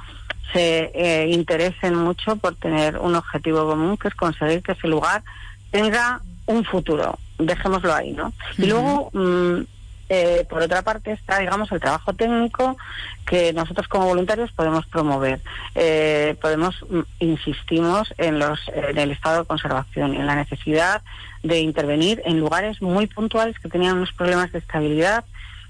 [0.54, 5.23] se eh, interesen mucho por tener un objetivo común, que es conseguir que ese lugar
[5.71, 7.17] tenga un futuro.
[7.38, 8.34] Dejémoslo ahí, ¿no?
[8.58, 9.62] Y luego, mm,
[10.10, 12.77] eh, por otra parte, está, digamos, el trabajo técnico
[13.25, 15.39] que nosotros como voluntarios podemos promover.
[15.73, 21.01] Eh, podemos, mm, insistimos en, los, en el estado de conservación, en la necesidad
[21.43, 25.23] de intervenir en lugares muy puntuales que tenían unos problemas de estabilidad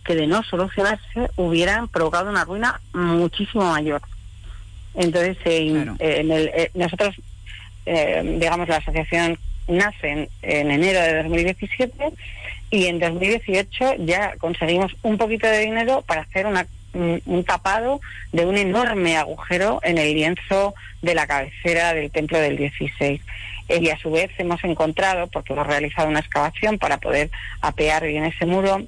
[0.03, 4.01] que de no solucionarse hubieran provocado una ruina muchísimo mayor.
[4.95, 7.15] Entonces, eh, en el, eh, nosotros,
[7.85, 11.93] eh, digamos, la asociación nace en, enero de 2017
[12.71, 18.01] y en 2018 ya conseguimos un poquito de dinero para hacer una, un, tapado
[18.33, 23.21] de un enorme agujero en el lienzo de la cabecera del templo del 16
[23.69, 27.29] y a su vez hemos encontrado, porque hemos realizado una excavación para poder
[27.61, 28.85] apear bien ese muro,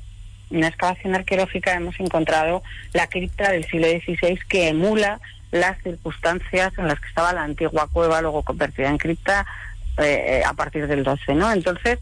[0.49, 2.63] una excavación arqueológica hemos encontrado
[2.93, 5.19] la cripta del siglo XVI que emula
[5.53, 9.45] las circunstancias en las que estaba la antigua cueva, luego convertida en cripta
[9.97, 11.51] eh, a partir del 12, ¿no?
[11.51, 11.99] Entonces,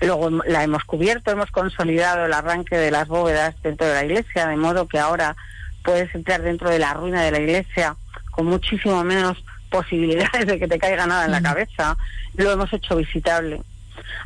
[0.00, 4.48] luego la hemos cubierto, hemos consolidado el arranque de las bóvedas dentro de la iglesia,
[4.48, 5.36] de modo que ahora
[5.84, 7.94] puedes entrar dentro de la ruina de la iglesia
[8.32, 11.96] con muchísimo menos posibilidades de que te caiga nada en la cabeza.
[12.34, 13.62] Lo hemos hecho visitable.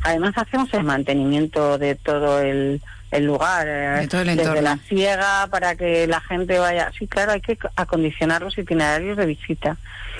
[0.01, 6.07] Además hacemos el mantenimiento de todo el el lugar, eh, desde la ciega para que
[6.07, 6.91] la gente vaya.
[6.97, 9.77] Sí, claro, hay que acondicionar los itinerarios de visita.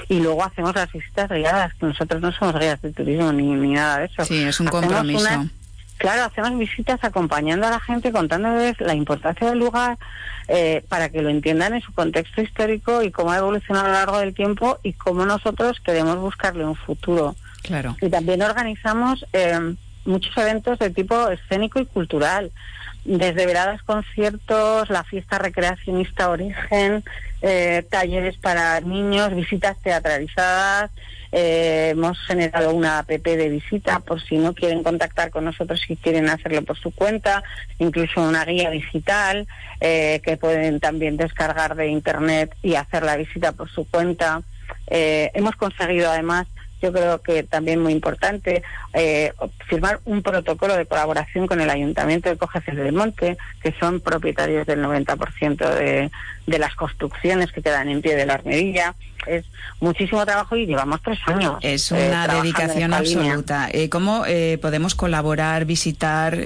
[0.10, 4.00] Y luego hacemos las visitas guiadas, que nosotros no somos guías de turismo ni, nada
[4.00, 4.26] de eso.
[4.26, 5.26] Sí, es un compromiso.
[5.98, 9.98] claro, hacemos visitas acompañando a la gente, contándoles la importancia del lugar,
[10.50, 13.94] eh, para que lo entiendan en su contexto histórico y cómo ha evolucionado a lo
[13.94, 17.36] largo del tiempo y cómo nosotros queremos buscarle un futuro.
[17.62, 17.96] Claro.
[18.02, 22.52] Y también organizamos eh, muchos eventos de tipo escénico y cultural
[23.04, 27.04] desde veradas conciertos, la fiesta recreacionista Origen,
[27.42, 30.92] eh, talleres para niños, visitas teatralizadas.
[31.34, 35.96] Eh, hemos generado una app de visita por si no quieren contactar con nosotros, si
[35.96, 37.42] quieren hacerlo por su cuenta,
[37.80, 39.48] incluso una guía digital
[39.80, 44.44] eh, que pueden también descargar de internet y hacer la visita por su cuenta.
[44.88, 46.48] hemos conseguido además
[46.82, 48.64] yo creo que también muy importante,
[48.94, 49.34] eh,
[49.68, 54.66] firmar un protocolo de colaboración con el Ayuntamiento de Cojeces del Monte, que son propietarios
[54.66, 56.12] del 90% de,
[56.48, 58.96] de las construcciones que quedan en pie de la armedilla.
[59.28, 59.46] Es
[59.80, 61.58] muchísimo trabajo y llevamos tres años.
[61.62, 63.70] Es una eh, dedicación absoluta.
[63.72, 64.24] Eh, ¿Cómo
[64.62, 66.38] podemos colaborar, visitar?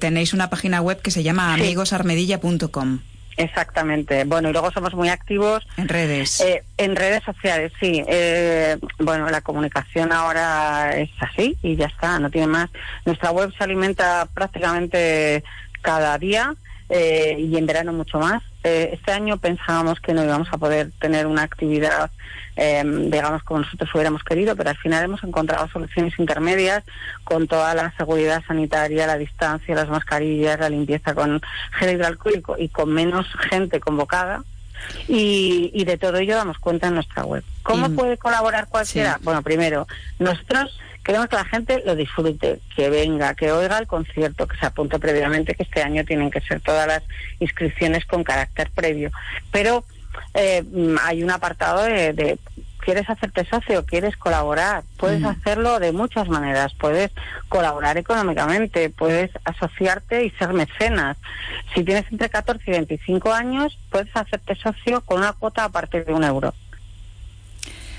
[0.00, 3.00] tenéis una página web que se llama amigosarmedilla.com.
[3.36, 4.24] Exactamente.
[4.24, 5.66] Bueno, y luego somos muy activos.
[5.76, 6.40] En redes.
[6.40, 8.04] Eh, en redes sociales, sí.
[8.06, 12.70] Eh, bueno, la comunicación ahora es así y ya está, no tiene más.
[13.04, 15.42] Nuestra web se alimenta prácticamente
[15.82, 16.54] cada día
[16.88, 18.42] eh, y en verano mucho más.
[18.62, 22.10] Eh, este año pensábamos que no íbamos a poder tener una actividad,
[22.56, 26.84] em, digamos, como nosotros hubiéramos querido, pero al final hemos encontrado soluciones intermedias
[27.24, 31.40] con toda la seguridad sanitaria, la distancia, las mascarillas, la limpieza con
[31.72, 34.42] gel hidroalcohólico y con menos gente convocada.
[35.08, 37.42] Y, de todo ello damos cuenta en nuestra web.
[37.62, 39.18] ¿Cómo puede colaborar cualquiera?
[39.22, 39.86] Bueno, primero,
[40.18, 44.66] nosotros queremos que la gente lo disfrute, que venga, que oiga el concierto, que se
[44.66, 47.02] apunte previamente, que este año tienen que ser todas las
[47.38, 49.10] inscripciones con carácter previo.
[49.52, 49.84] Pero
[50.32, 50.64] eh,
[51.02, 52.38] hay un apartado de,
[52.84, 57.10] quieres hacerte socio, quieres colaborar, puedes hacerlo de muchas maneras, puedes
[57.48, 61.16] colaborar económicamente, puedes asociarte y ser mecenas.
[61.74, 66.04] Si tienes entre 14 y 25 años, puedes hacerte socio con una cuota a partir
[66.04, 66.54] de un euro.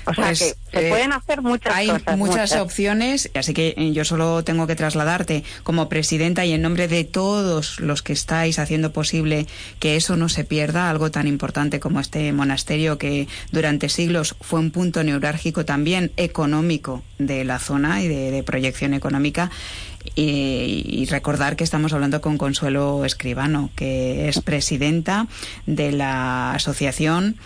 [0.06, 2.02] O sea pues, que se eh, pueden hacer muchas hay cosas.
[2.06, 6.86] Hay muchas, opciones, así que yo solo tengo que trasladarte como presidenta y en nombre
[6.86, 9.46] de todos los que estáis haciendo posible
[9.80, 14.60] que eso no se pierda, algo tan importante como este monasterio que durante siglos fue
[14.60, 19.50] un punto neurálgico también económico de la zona y de, proyección económica.
[20.14, 25.26] y, recordar que estamos hablando con Consuelo Escribano, que es presidenta
[25.66, 27.36] de la asociación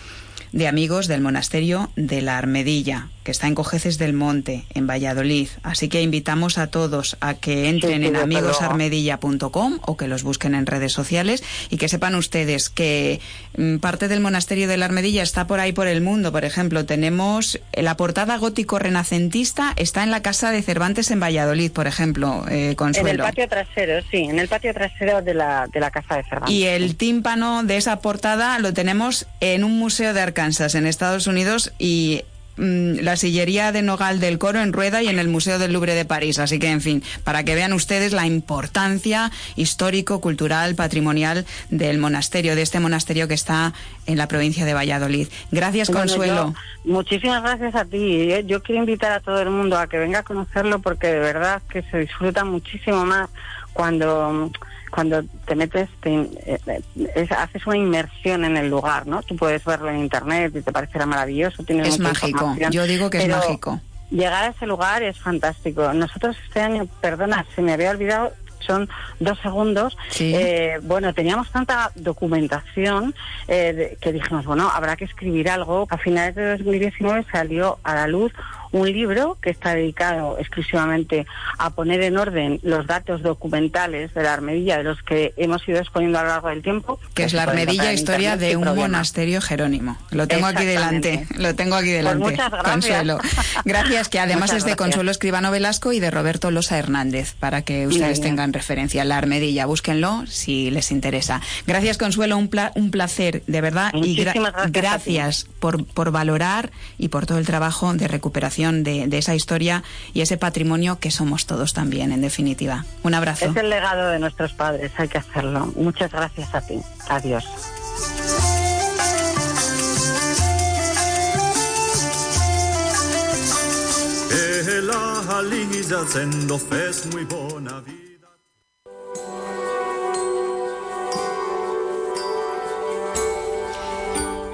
[0.51, 3.09] de amigos del monasterio de la Armedilla.
[3.23, 5.49] Que está en Cojeces del Monte, en Valladolid.
[5.63, 10.65] Así que invitamos a todos a que entren en amigosarmedilla.com o que los busquen en
[10.65, 13.19] redes sociales y que sepan ustedes que
[13.57, 16.31] mm, parte del monasterio de la Armedilla está por ahí por el mundo.
[16.31, 21.71] Por ejemplo, tenemos la portada gótico renacentista está en la casa de Cervantes en Valladolid,
[21.71, 23.09] por ejemplo, eh, Consuelo.
[23.09, 26.23] En el patio trasero, sí, en el patio trasero de la, de la casa de
[26.23, 26.55] Cervantes.
[26.55, 31.27] Y el tímpano de esa portada lo tenemos en un museo de Arkansas, en Estados
[31.27, 32.23] Unidos, y
[32.57, 36.05] la sillería de Nogal del Coro en Rueda y en el Museo del Louvre de
[36.05, 36.39] París.
[36.39, 42.55] Así que, en fin, para que vean ustedes la importancia histórico, cultural, patrimonial del monasterio,
[42.55, 43.73] de este monasterio que está
[44.05, 45.27] en la provincia de Valladolid.
[45.51, 46.53] Gracias, Consuelo.
[46.83, 48.31] muchísimas gracias a ti.
[48.31, 48.43] ¿eh?
[48.45, 51.61] Yo quiero invitar a todo el mundo a que venga a conocerlo porque de verdad
[51.69, 53.29] que se disfruta muchísimo más
[53.73, 54.51] cuando
[54.91, 56.59] cuando te metes, eh,
[57.35, 59.23] haces una inmersión en el lugar, ¿no?
[59.23, 61.63] Tú puedes verlo en internet y te parecerá maravilloso.
[61.63, 63.79] Tiene es mágico, yo digo que es mágico.
[64.11, 65.93] Llegar a ese lugar es fantástico.
[65.93, 68.89] Nosotros este año, perdona, se me había olvidado, son
[69.19, 69.97] dos segundos.
[70.19, 73.15] Eh, bueno, teníamos tanta documentación
[73.47, 75.87] eh, que dijimos, bueno, habrá que escribir algo.
[75.89, 78.33] A finales de 2019 salió a la luz
[78.71, 81.25] un libro que está dedicado exclusivamente
[81.57, 85.79] a poner en orden los datos documentales de la Armedilla, de los que hemos ido
[85.79, 86.99] exponiendo a lo largo del tiempo.
[87.13, 89.97] Que es la Armedilla, historia de un monasterio jerónimo.
[90.11, 92.23] Lo tengo aquí delante, lo tengo aquí pues delante.
[92.23, 92.71] muchas gracias.
[92.73, 93.19] Consuelo.
[93.65, 97.87] Gracias, que además es de Consuelo Escribano Velasco y de Roberto Losa Hernández, para que
[97.87, 99.03] ustedes tengan referencia.
[99.03, 101.41] La Armedilla, búsquenlo si les interesa.
[101.67, 103.91] Gracias, Consuelo, un, un placer, de verdad.
[103.93, 109.33] y gracias, gracias por, por valorar y por todo el trabajo de recuperación de, esa
[109.33, 109.83] historia
[110.13, 112.85] y ese patrimonio que somos todos también, en definitiva.
[113.03, 113.45] Un abrazo.
[113.45, 115.71] Es el legado de nuestros padres, hay que hacerlo.
[115.75, 116.79] Muchas gracias a ti.
[117.09, 117.45] Adiós.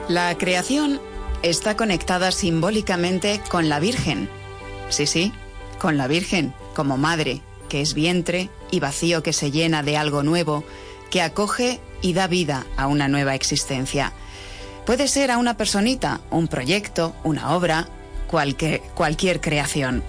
[0.09, 1.01] La creación
[1.43, 4.29] está conectada simbólicamente con la Virgen.
[4.89, 5.33] Sí, sí,
[5.79, 10.23] con la Virgen, como madre, que es vientre y vacío que se llena de algo
[10.23, 10.63] nuevo,
[11.09, 14.13] que acoge y da vida a una nueva existencia.
[14.85, 17.87] Puede ser a una personita, un proyecto, una obra,
[18.27, 20.03] cualquier, cualquier creación.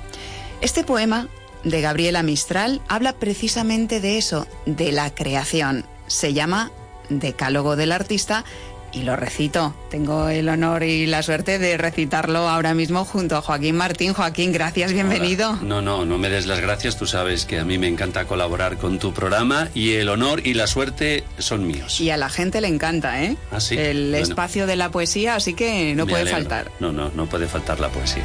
[0.60, 1.28] Este poema
[1.64, 5.84] de Gabriela Mistral habla precisamente de eso, de la creación.
[6.06, 6.70] Se llama
[7.08, 8.44] Decálogo del Artista
[8.92, 9.74] y lo recito.
[9.90, 14.12] Tengo el honor y la suerte de recitarlo ahora mismo junto a Joaquín Martín.
[14.12, 15.56] Joaquín, gracias, bienvenido.
[15.62, 16.96] No, no, no me des las gracias.
[16.96, 20.54] Tú sabes que a mí me encanta colaborar con tu programa y el honor y
[20.54, 22.00] la suerte son míos.
[22.00, 23.36] Y a la gente le encanta, ¿eh?
[23.50, 23.76] ¿Ah, sí?
[23.76, 26.70] El espacio de la poesía, así que no puede faltar.
[26.80, 28.24] No, no, no puede faltar la poesía.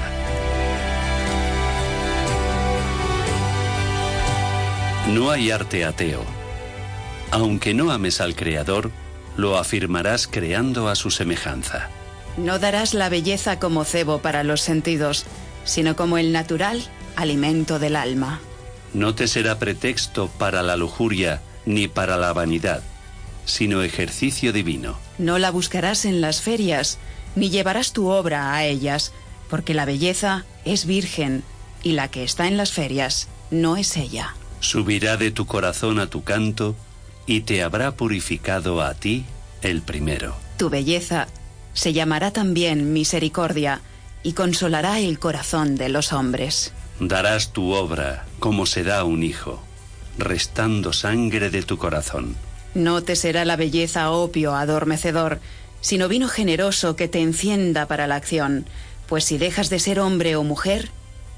[5.09, 6.23] No hay arte ateo.
[7.31, 8.91] Aunque no ames al Creador,
[9.37, 11.89] lo afirmarás creando a su semejanza.
[12.37, 15.25] No darás la belleza como cebo para los sentidos,
[15.65, 16.83] sino como el natural
[17.15, 18.39] alimento del alma.
[18.93, 22.81] No te será pretexto para la lujuria ni para la vanidad,
[23.45, 24.97] sino ejercicio divino.
[25.17, 26.97] No la buscarás en las ferias,
[27.35, 29.13] ni llevarás tu obra a ellas,
[29.49, 31.43] porque la belleza es virgen
[31.81, 34.35] y la que está en las ferias no es ella.
[34.59, 36.75] Subirá de tu corazón a tu canto
[37.25, 39.25] y te habrá purificado a ti
[39.61, 40.35] el primero.
[40.57, 41.27] Tu belleza
[41.73, 43.81] se llamará también misericordia
[44.21, 46.73] y consolará el corazón de los hombres.
[46.99, 49.61] Darás tu obra como se da un hijo,
[50.17, 52.35] restando sangre de tu corazón.
[52.75, 55.39] No te será la belleza opio adormecedor,
[55.81, 58.65] sino vino generoso que te encienda para la acción,
[59.07, 60.89] pues si dejas de ser hombre o mujer,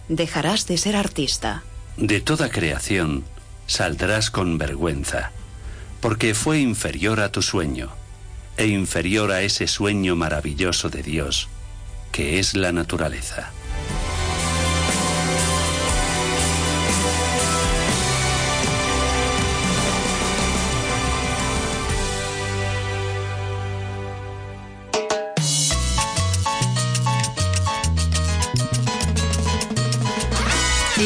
[0.08, 1.64] dejarás de ser artista.
[1.98, 3.24] De toda creación
[3.66, 5.32] saldrás con vergüenza
[6.02, 7.90] porque fue inferior a tu sueño,
[8.58, 11.50] e inferior a ese sueño maravilloso de Dios,
[12.12, 13.52] que es la naturaleza.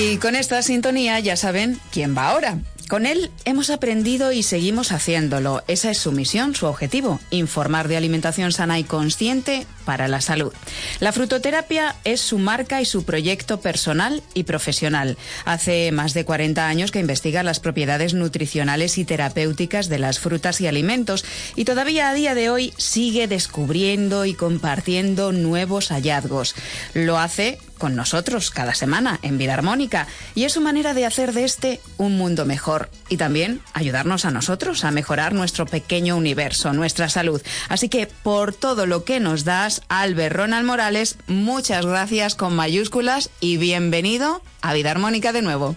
[0.09, 2.57] Y con esta sintonía ya saben quién va ahora.
[2.87, 5.61] Con él hemos aprendido y seguimos haciéndolo.
[5.67, 10.51] Esa es su misión, su objetivo, informar de alimentación sana y consciente para la salud.
[10.99, 15.15] La frutoterapia es su marca y su proyecto personal y profesional.
[15.45, 20.59] Hace más de 40 años que investiga las propiedades nutricionales y terapéuticas de las frutas
[20.59, 21.23] y alimentos
[21.55, 26.55] y todavía a día de hoy sigue descubriendo y compartiendo nuevos hallazgos.
[26.95, 30.05] Lo hace con nosotros cada semana en Vida Armónica
[30.35, 34.31] y es su manera de hacer de este un mundo mejor y también ayudarnos a
[34.31, 37.41] nosotros a mejorar nuestro pequeño universo, nuestra salud.
[37.69, 43.31] Así que por todo lo que nos das, Albert Ronald Morales, muchas gracias con mayúsculas
[43.39, 45.75] y bienvenido a Vida Armónica de nuevo.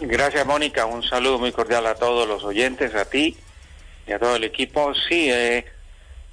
[0.00, 3.36] Gracias Mónica, un saludo muy cordial a todos los oyentes, a ti
[4.06, 4.92] y a todo el equipo.
[5.08, 5.64] Sí, eh,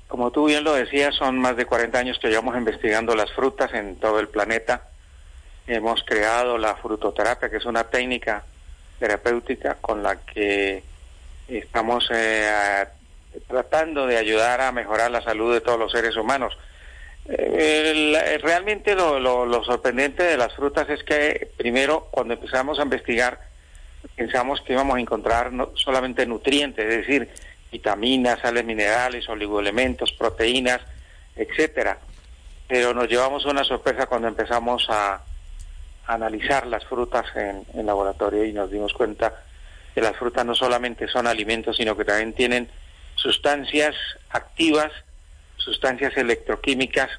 [0.08, 3.74] como tú bien lo decías, son más de 40 años que llevamos investigando las frutas
[3.74, 4.90] en todo el planeta.
[5.68, 8.44] Hemos creado la frutoterapia, que es una técnica
[9.00, 10.84] terapéutica con la que
[11.48, 12.86] estamos eh,
[13.48, 16.58] tratando de ayudar a mejorar la salud de todos los seres humanos.
[17.26, 23.40] Eh, realmente lo, lo, sorprendente de las frutas es que primero cuando empezamos a investigar
[24.18, 27.30] pensamos que íbamos a encontrar no solamente nutrientes, es decir,
[27.72, 30.82] vitaminas, sales minerales, oligoelementos, proteínas,
[31.36, 31.98] etcétera.
[32.68, 35.24] Pero nos llevamos una sorpresa cuando empezamos a,
[36.06, 39.44] analizar las frutas en, en, laboratorio y nos dimos cuenta
[39.94, 42.70] que las frutas no solamente son alimentos, sino que también tienen
[43.16, 43.96] sustancias
[44.30, 44.92] activas,
[45.58, 47.10] sustancias electroquímicas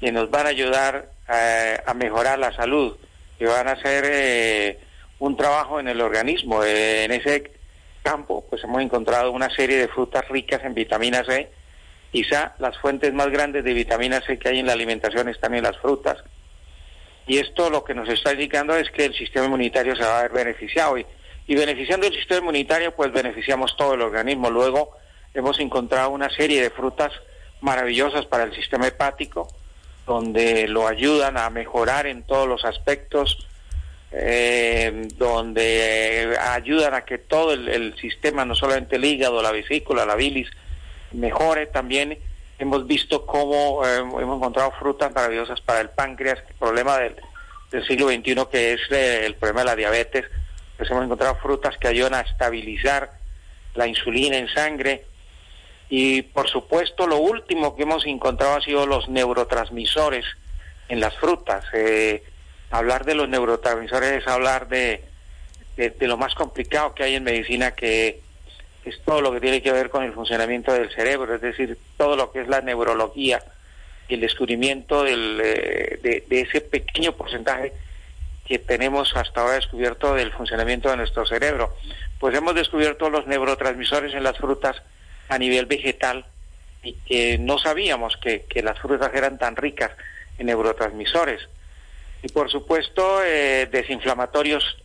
[0.00, 2.96] que nos van a ayudar eh, a mejorar la salud,
[3.38, 4.80] que van a hacer eh,
[5.18, 6.64] un trabajo en el organismo.
[6.64, 7.52] En ese
[8.02, 11.50] campo, pues hemos encontrado una serie de frutas ricas en vitamina C.
[12.10, 15.62] Quizá las fuentes más grandes de vitamina C que hay en la alimentación están en
[15.62, 16.16] las frutas.
[17.30, 20.22] Y esto lo que nos está indicando es que el sistema inmunitario se va a
[20.22, 20.98] ver beneficiado.
[20.98, 21.06] Y,
[21.46, 24.50] beneficiando el sistema inmunitario, pues beneficiamos todo el organismo.
[24.50, 24.96] Luego
[25.32, 27.12] hemos encontrado una serie de frutas
[27.60, 29.46] maravillosas para el sistema hepático,
[30.08, 33.46] donde lo ayudan a mejorar en todos los aspectos
[34.10, 40.16] eh, donde ayudan a que todo el, sistema, no solamente el hígado, la vesícula, la
[40.16, 40.50] bilis,
[41.12, 41.68] mejore.
[41.68, 42.18] También
[42.60, 47.16] hemos visto cómo eh, hemos encontrado frutas maravillosas para el páncreas, el problema del,
[47.86, 50.26] siglo XXI que es eh, el problema de la diabetes.
[50.76, 53.12] Pues hemos encontrado frutas que ayudan a estabilizar
[53.74, 55.06] la insulina en sangre.
[55.88, 60.24] Y por supuesto, lo último que hemos encontrado ha sido los neurotransmisores
[60.88, 61.64] en las frutas.
[61.72, 62.22] Eh,
[62.70, 65.04] hablar de los neurotransmisores es hablar de,
[65.76, 68.22] de, lo más complicado que hay en medicina, que
[68.84, 72.16] es todo lo que tiene que ver con el funcionamiento del cerebro, es decir, todo
[72.16, 73.42] lo que es la neurología
[74.08, 77.72] y el descubrimiento del, eh, de, ese pequeño porcentaje
[78.46, 81.76] que tenemos hasta ahora descubierto del funcionamiento de nuestro cerebro.
[82.18, 84.82] Pues hemos descubierto los neurotransmisores en las frutas
[85.28, 86.26] a nivel vegetal
[86.82, 89.92] y que no sabíamos que, que las frutas eran tan ricas
[90.38, 91.48] en neurotransmisores.
[92.22, 94.76] Y por supuesto, eh, desinflamatorios.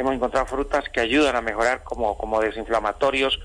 [0.00, 3.38] Hemos encontrado frutas que ayudan a mejorar como, como desinflamatorios,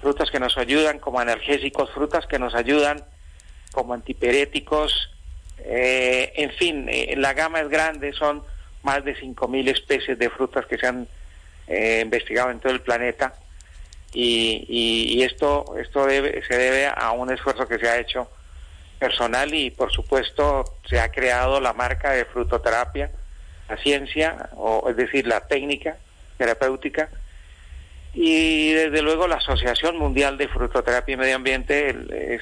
[0.00, 3.04] frutas que nos ayudan como analgésicos, frutas que nos ayudan
[3.72, 5.10] como antiperéticos.
[5.58, 8.44] Eh, en fin, eh, la gama es grande, son
[8.84, 11.08] más de 5.000 especies de frutas que se han
[11.66, 13.34] investigado en todo el planeta.
[14.12, 18.30] Y, y, esto, esto debe, se debe a un esfuerzo que se ha hecho
[19.00, 23.10] personal y por supuesto se ha creado la marca de frutoterapia,
[23.70, 25.96] la ciencia, o es decir, la técnica
[26.36, 27.08] terapéutica,
[28.12, 32.40] y desde luego la Asociación Mundial de Frutoterapia y Medio Ambiente es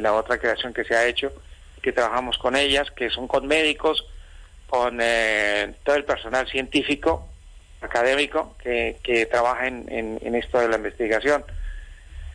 [0.00, 1.32] la otra creación que se ha hecho,
[1.80, 4.06] que trabajamos con ellas, que son con médicos,
[4.68, 7.26] con eh, todo el personal científico,
[7.80, 11.44] académico, que, trabaja en, en esto de la investigación.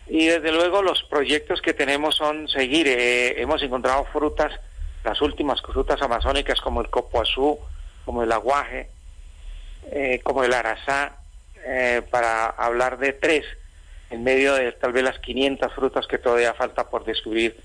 [0.10, 2.88] Y desde luego los proyectos que tenemos son seguir.
[2.88, 4.52] Eh, hemos encontrado frutas,
[5.04, 7.60] las últimas frutas amazónicas como el copoazú,
[8.06, 8.90] como el aguaje,
[9.92, 11.18] eh, como el arazá,
[11.66, 13.46] eh, para hablar de tres,
[14.10, 17.58] en medio de tal vez las 500 frutas que todavía falta por descubrir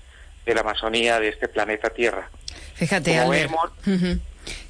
[0.45, 2.29] de la Amazonía de este planeta Tierra.
[2.75, 3.71] Fíjate, como vemos,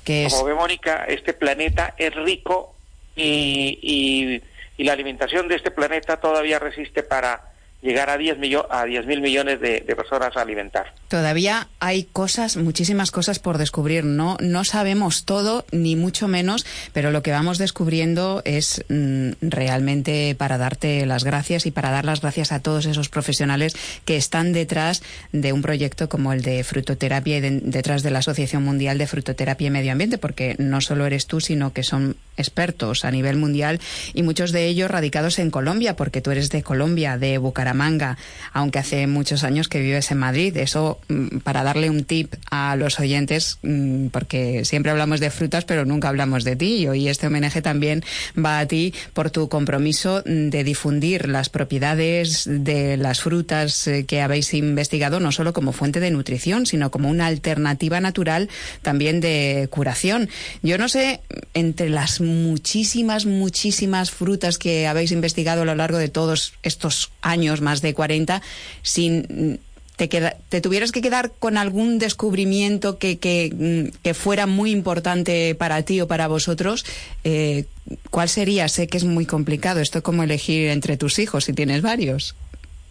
[0.04, 2.76] que como ve Mónica, este planeta es rico
[3.16, 4.42] y, y,
[4.78, 7.55] y la alimentación de este planeta todavía resiste para
[7.86, 8.38] llegar a 10
[8.70, 10.94] a mil millones de, personas a alimentar.
[11.08, 14.04] Todavía hay cosas, muchísimas cosas por descubrir.
[14.04, 20.36] No, no sabemos todo, ni mucho menos, pero lo que vamos descubriendo es mm, realmente
[20.38, 24.52] para darte las gracias y para dar las gracias a todos esos profesionales que están
[24.52, 29.08] detrás de un proyecto como el de frutoterapia y detrás de la Asociación Mundial de
[29.08, 33.38] Frutoterapia y Medio Ambiente, porque no solo eres tú, sino que son expertos a nivel
[33.38, 33.80] mundial
[34.14, 38.18] y muchos de ellos radicados en Colombia, porque tú eres de Colombia, de Bucaramanga Bucaramanga,
[38.54, 40.56] aunque hace muchos años que vives en Madrid.
[40.58, 45.66] Eso mm, para darle un tip a los oyentes, mm, porque siempre hablamos de frutas,
[45.66, 46.88] pero nunca hablamos de ti.
[46.94, 48.04] Y este homenaje también
[48.38, 54.22] va a ti por tu compromiso de difundir las propiedades de las frutas eh, que
[54.22, 58.50] habéis investigado, no solo como fuente de nutrición, sino como una alternativa natural
[58.82, 60.30] también de curación.
[60.62, 61.22] Yo no sé,
[61.54, 67.55] entre las muchísimas, muchísimas frutas que habéis investigado a lo largo de todos estos años,
[67.62, 68.42] más de 40,
[68.82, 69.60] sin
[69.96, 75.56] te, te tuvieras que quedar con algún descubrimiento que, que, mm, que, fuera muy importante
[75.56, 76.86] para ti o para vosotros,
[77.24, 77.66] eh,
[78.10, 78.68] ¿cuál sería?
[78.68, 79.80] Sé que es muy complicado.
[79.80, 82.36] Esto es como elegir entre tus hijos si tienes varios.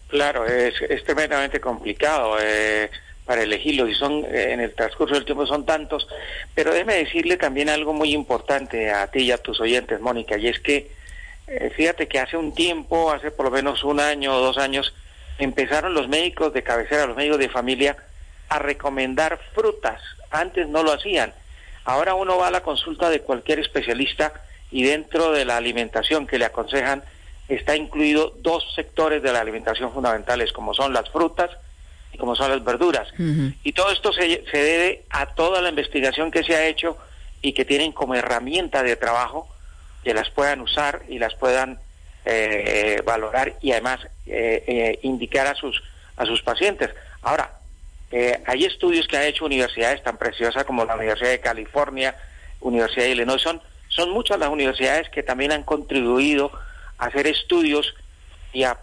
[0.07, 2.37] Claro, es, es tremendamente complicado.
[2.41, 2.89] Eh,
[3.25, 6.07] para elegirlos y son eh, en el transcurso del tiempo son tantos,
[6.53, 10.47] pero déjeme decirle también algo muy importante a ti y a tus oyentes, Mónica, y
[10.47, 10.91] es que
[11.47, 14.93] eh, fíjate que hace un tiempo, hace por lo menos un año o dos años,
[15.37, 17.97] empezaron los médicos de cabecera, los médicos de familia,
[18.49, 20.01] a recomendar frutas.
[20.31, 21.33] Antes no lo hacían.
[21.83, 24.33] Ahora uno va a la consulta de cualquier especialista
[24.71, 27.03] y dentro de la alimentación que le aconsejan
[27.47, 31.51] está incluido dos sectores de la alimentación fundamentales, como son las frutas
[32.11, 33.07] y como son las verduras.
[33.63, 36.97] Y todo esto se, se debe a toda la investigación que se ha hecho
[37.43, 39.54] y que tienen como herramienta de trabajo
[40.05, 41.79] que las puedan usar y las puedan
[42.25, 45.83] eh, valorar y además eh, eh, indicar a sus
[46.15, 46.91] a sus pacientes.
[47.23, 47.51] Ahora,
[48.45, 52.15] hay estudios que han hecho universidades tan preciosas como la Universidad de California,
[52.61, 56.51] Universidad de Illinois, son, son muchas las universidades que también han contribuido
[56.97, 57.93] a hacer estudios
[58.53, 58.75] y a,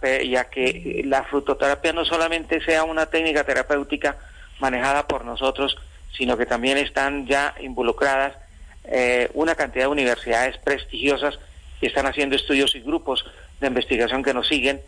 [0.51, 4.17] que la frutoterapia no solamente sea una técnica terapéutica
[4.59, 5.75] manejada por nosotros,
[6.15, 8.35] sino que también están ya involucradas
[9.33, 11.39] una cantidad de universidades prestigiosas
[11.79, 13.25] que están haciendo estudios y grupos
[13.59, 14.81] de investigación que nos siguen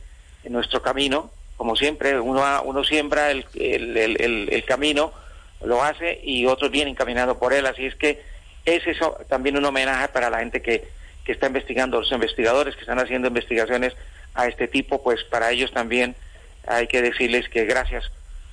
[0.44, 1.32] en nuestro camino.
[1.58, 5.14] Como siempre, uno, uno siembra el, el, camino,
[5.64, 7.66] lo hace y otros vienen caminando por él.
[7.66, 8.22] Así es que
[8.66, 10.88] es eso también un homenaje para la gente que,
[11.24, 13.94] que está investigando, los investigadores que están haciendo investigaciones
[14.34, 16.16] a este tipo, pues para ellos también
[16.68, 18.12] hay que decirles que gracias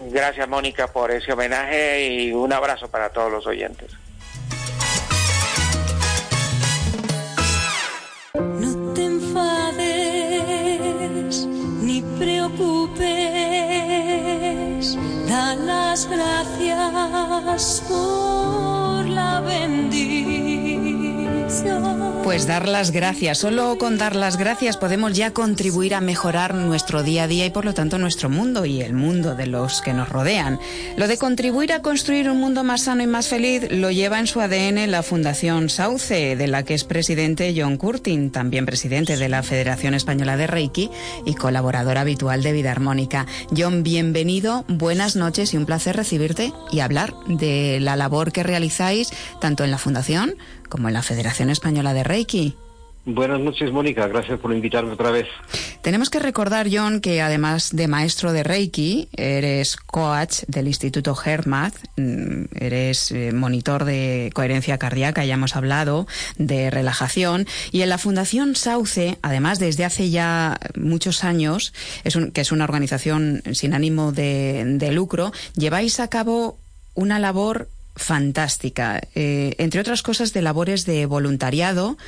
[0.00, 3.92] Gracias, Mónica, por ese homenaje y un abrazo para todos los oyentes.
[16.06, 20.37] Gracias por la bendición.
[22.28, 23.38] Pues dar las gracias.
[23.38, 27.50] Solo con dar las gracias podemos ya contribuir a mejorar nuestro día a día y
[27.50, 30.60] por lo tanto nuestro mundo y el mundo de los que nos rodean.
[30.98, 34.26] Lo de contribuir a construir un mundo más sano y más feliz lo lleva en
[34.26, 39.30] su ADN la Fundación Sauce, de la que es presidente John Curtin, también presidente de
[39.30, 40.90] la Federación Española de Reiki
[41.24, 43.24] y colaborador habitual de Vida Armónica.
[43.56, 49.08] John, bienvenido, buenas noches y un placer recibirte y hablar de la labor que realizáis
[49.40, 50.34] tanto en la Fundación
[50.68, 52.56] como en la Federación Española de Reiki.
[53.10, 54.06] Buenas noches, Mónica.
[54.06, 55.26] Gracias por invitarme otra vez.
[55.80, 61.74] Tenemos que recordar, John, que además de maestro de Reiki, eres coach del Instituto HeartMath,
[61.96, 66.06] mm, eres eh, monitor de coherencia cardíaca, ya hemos hablado,
[66.36, 67.46] de relajación.
[67.72, 71.72] Y en la Fundación Sauce, además, desde hace ya muchos años,
[72.04, 76.58] es que es una organización sin ánimo de, de lucro, lleváis a cabo
[76.94, 81.98] una labor fantástica, eh, entre otras cosas de labores de voluntariado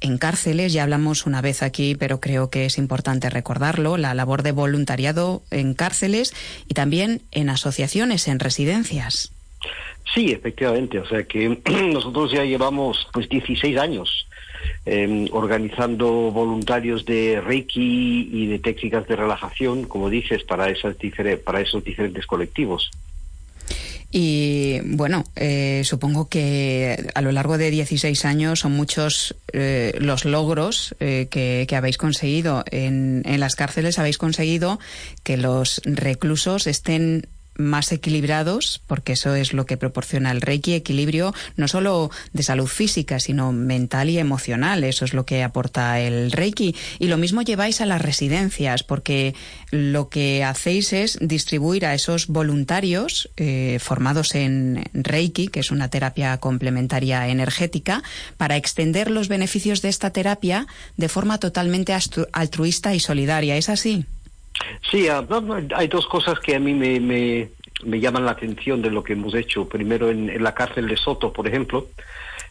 [0.00, 4.42] en cárceles, ya hablamos una vez aquí, pero creo que es importante recordarlo, la labor
[4.42, 6.32] de voluntariado en cárceles
[6.68, 9.32] y también en asociaciones, en residencias.
[10.14, 11.60] Sí, efectivamente, o sea que
[11.92, 14.26] nosotros ya llevamos pues 16 años
[14.86, 20.96] em, organizando voluntarios de Reiki y de técnicas de relajación, como dices, para, esas
[21.44, 22.90] para esos diferentes colectivos.
[24.12, 30.24] Y bueno, eh, supongo que a lo largo de 16 años son muchos eh, los
[30.24, 32.64] logros eh, que, que, habéis conseguido.
[32.70, 34.80] En, en las cárceles habéis conseguido
[35.22, 37.28] que los reclusos estén
[37.60, 42.66] más equilibrados, porque eso es lo que proporciona el Reiki, equilibrio no solo de salud
[42.66, 44.84] física, sino mental y emocional.
[44.84, 46.74] Eso es lo que aporta el Reiki.
[46.98, 49.34] Y lo mismo lleváis a las residencias, porque
[49.70, 55.88] lo que hacéis es distribuir a esos voluntarios eh, formados en Reiki, que es una
[55.88, 58.02] terapia complementaria energética,
[58.36, 61.94] para extender los beneficios de esta terapia de forma totalmente
[62.32, 63.56] altruista y solidaria.
[63.56, 64.06] ¿Es así?
[64.90, 65.26] Sí, ah,
[65.74, 69.34] hay dos cosas que a mí me, me, llaman la atención de lo que hemos
[69.34, 69.68] hecho.
[69.68, 71.88] Primero, en, la cárcel de Soto, por ejemplo,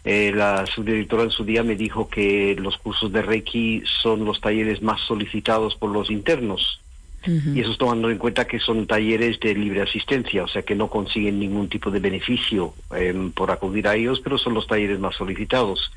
[0.03, 4.41] eh, la subdirectora en su día me dijo que los cursos de Reiki son los
[4.41, 6.81] talleres más solicitados por los internos.
[7.27, 10.73] Y eso es tomando en cuenta que son talleres de libre asistencia, o sea que
[10.73, 14.99] no consiguen ningún tipo de beneficio em, por acudir a ellos, pero son los talleres
[14.99, 15.91] más solicitados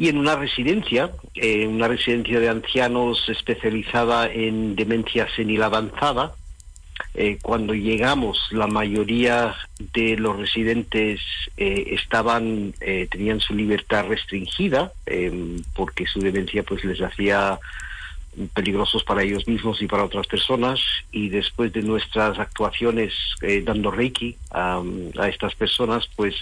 [0.00, 6.32] y en una residencia, eh, una residencia de ancianos especializada en demencia senil avanzada.
[7.12, 9.54] Eh, cuando llegamos, la mayoría
[9.92, 11.20] de los residentes
[11.58, 12.72] eh, estaban
[13.10, 14.90] tenían su libertad restringida
[15.74, 17.58] porque su demencia pues les hacía
[18.54, 23.12] peligrosos para ellos mismos y para otras personas y después de nuestras actuaciones
[23.64, 24.80] dando reiki a,
[25.18, 26.36] a estas personas pues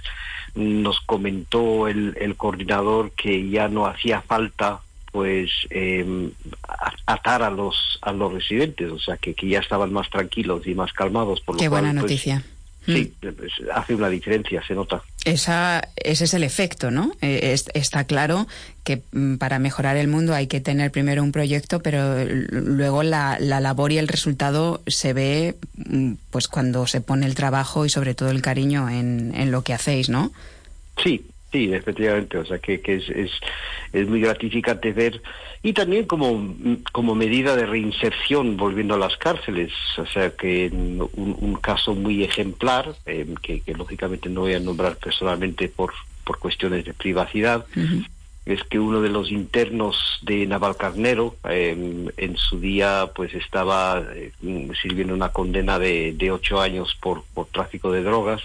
[0.54, 4.80] nos comentó el, el coordinador que ya no hacía falta
[5.12, 6.30] pues eh,
[7.06, 10.74] atar a los a los residentes, o sea que, que ya estaban más tranquilos y
[10.74, 11.40] más calmados.
[11.40, 12.42] Por lo Qué buena pues, noticia.
[12.94, 13.28] Sí, mm.
[13.36, 15.02] pues, hace una diferencia, se nota.
[15.24, 17.12] Esa, ese es el efecto, ¿no?
[17.20, 18.46] Eh, está claro
[18.82, 23.36] que mm, para mejorar el mundo hay que tener primero un proyecto, pero luego la,
[23.40, 27.90] la labor y el resultado se ve mm, pues cuando se pone el trabajo y
[27.90, 30.32] sobre todo el cariño en, en lo que hacéis, ¿no?
[31.02, 33.30] Sí, Sí, efectivamente, o sea que, que es, es,
[33.94, 35.22] es, muy gratificante ver
[35.62, 36.54] y también como,
[36.92, 42.22] como medida de reinserción volviendo a las cárceles, o sea que un, un caso muy
[42.22, 47.64] ejemplar, eh, que, que, lógicamente no voy a nombrar personalmente por, por cuestiones de privacidad,
[48.44, 54.32] es que uno de los internos de Navalcarnero eh, en su día pues estaba eh,
[54.82, 58.42] sirviendo una condena de, de ocho años por, por tráfico de drogas,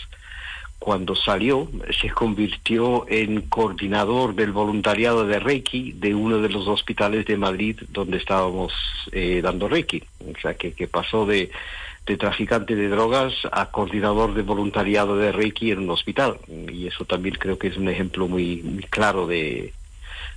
[0.83, 1.69] cuando salió,
[2.01, 7.79] se convirtió en coordinador del voluntariado de Reiki de uno de los hospitales de Madrid
[7.87, 8.73] donde estábamos
[9.13, 10.03] eh, dando Reiki.
[10.19, 11.49] O sea, que, que pasó de,
[12.05, 16.35] de, traficante de drogas a coordinador de voluntariado de Reiki en un hospital.
[16.69, 19.71] Y eso también creo que es un ejemplo muy, muy claro de,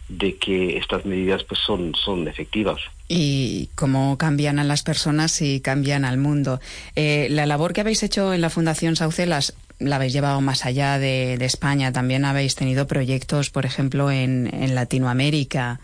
[0.08, 2.80] de que estas medidas pues son, son efectivas.
[3.08, 6.60] Y cómo cambian a las personas y cambian al mundo.
[6.94, 10.98] Eh, la labor que habéis hecho en la Fundación Saucelas la habéis llevado más allá
[10.98, 11.92] de, España.
[11.92, 15.80] También habéis tenido proyectos, por ejemplo, en, en Latinoamérica,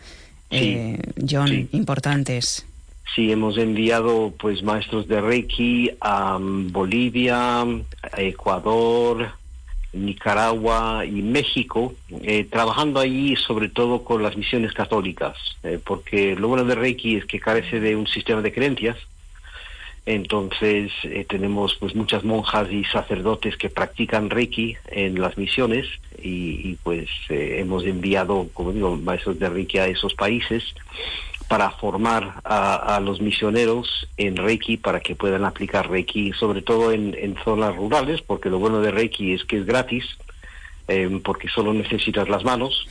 [0.51, 2.67] eh, John, importantes.
[3.15, 9.33] Sí, hemos enviado pues maestros de Reiki a Bolivia, a Ecuador,
[9.93, 16.49] Nicaragua y México, eh, trabajando allí sobre todo con las misiones católicas, eh, porque lo
[16.49, 18.97] bueno de Reiki es que carece de un sistema de creencias,
[20.05, 25.87] entonces eh, tenemos pues muchas monjas y sacerdotes que practican Reiki en las misiones
[26.21, 30.75] y, pues eh, hemos enviado, como digo, maestros de Reiki a esos países
[31.49, 37.37] para formar a, los misioneros en Reiki para que puedan aplicar Reiki, sobre todo en,
[37.45, 40.05] zonas rurales, porque lo bueno de Reiki es que es gratis,
[40.89, 42.89] eh, porque solo necesitas las manos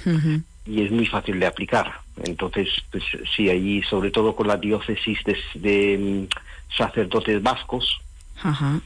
[0.66, 1.92] y es muy fácil de aplicar.
[2.24, 3.04] Entonces, pues
[3.36, 5.20] sí, allí, sobre todo con la diócesis
[5.56, 6.28] de
[6.76, 8.02] sacerdotes vascos.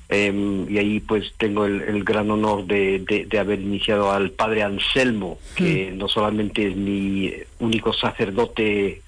[0.10, 5.40] Em, y ahí pues tengo el, gran honor de, de, haber iniciado al padre Anselmo,
[5.56, 5.98] que hmm.
[5.98, 9.02] no solamente es mi único sacerdote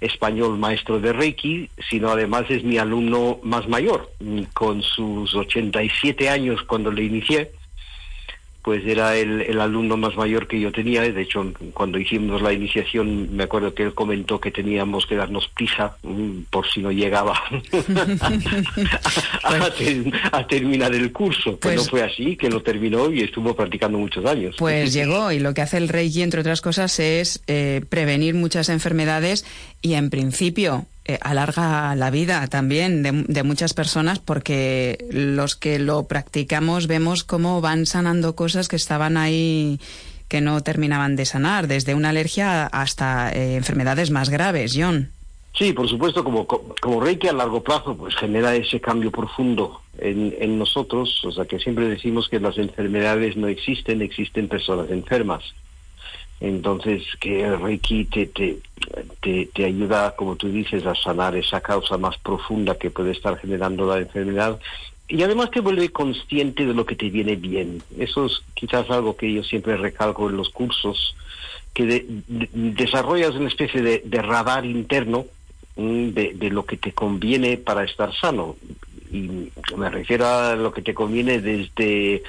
[0.00, 4.10] español maestro de Reiki, sino además es mi alumno más mayor,
[4.52, 7.52] con sus 87 años cuando le inicié
[8.62, 11.02] pues era el, el, alumno más mayor que yo tenía.
[11.02, 15.48] De hecho, cuando hicimos la iniciación, me acuerdo que él comentó que teníamos que darnos
[15.48, 17.34] prisa mm, por si no llegaba
[20.32, 21.58] a, terminar el curso.
[21.58, 24.54] Pues, no fue así, que lo terminó y estuvo practicando muchos años.
[24.58, 28.68] Pues llegó y lo que hace el Reiki, entre otras cosas, es eh, prevenir muchas
[28.68, 29.44] enfermedades
[29.80, 36.06] y, en principio, eh, alarga la vida también de, muchas personas porque los que lo
[36.06, 39.80] practicamos vemos cómo van sanando cosas que estaban ahí
[40.28, 45.10] que no terminaban de sanar, desde una alergia hasta eh, enfermedades más graves, John.
[45.54, 50.34] Sí, por supuesto, como, como Reiki a largo plazo pues genera ese cambio profundo en,
[50.38, 55.52] en nosotros, o sea que siempre decimos que las enfermedades no existen, existen personas enfermas.
[56.42, 58.58] Entonces, que Reiki te, te,
[59.20, 63.38] te, te, ayuda, como tú dices, a sanar esa causa más profunda que puede estar
[63.38, 64.58] generando la enfermedad
[65.06, 67.80] y además te vuelve consciente de lo que te viene bien.
[67.96, 71.14] Eso es quizás algo que yo siempre recalco en los cursos,
[71.74, 72.04] que
[72.52, 75.26] desarrollas una especie de, radar interno
[75.76, 78.56] mm, de, de, lo que te conviene para estar sano.
[79.12, 82.22] Y me refiero a lo que te conviene desde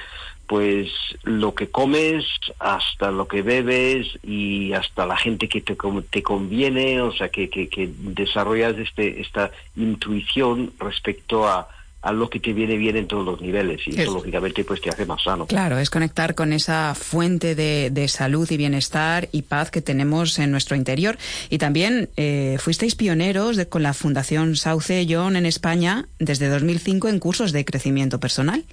[0.46, 0.88] pues
[1.22, 2.24] lo que comes
[2.58, 5.76] hasta lo que bebes y hasta la gente que te,
[6.10, 11.68] te conviene, o sea que, que, que desarrollas este, esta intuición respecto a,
[12.04, 14.90] a lo que te viene bien en todos los niveles y eso lógicamente pues te
[14.90, 15.46] hace más sano.
[15.46, 20.38] Claro, es conectar con esa fuente de, de salud y bienestar y paz que tenemos
[20.38, 21.16] en nuestro interior.
[21.48, 27.08] Y también eh, fuisteis pioneros de, con la Fundación Sauce John en España desde 2005
[27.08, 28.64] en cursos de crecimiento personal.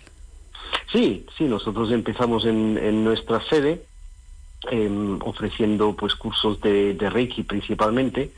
[0.91, 3.83] Sí, sí, nosotros empezamos en, en nuestra sede
[4.69, 8.31] em, ofreciendo pues cursos de, de Reiki principalmente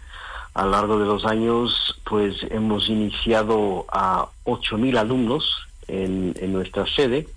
[0.53, 6.85] a lo largo de los años, pues hemos iniciado a 8.000 alumnos en, en nuestra
[6.85, 7.27] sede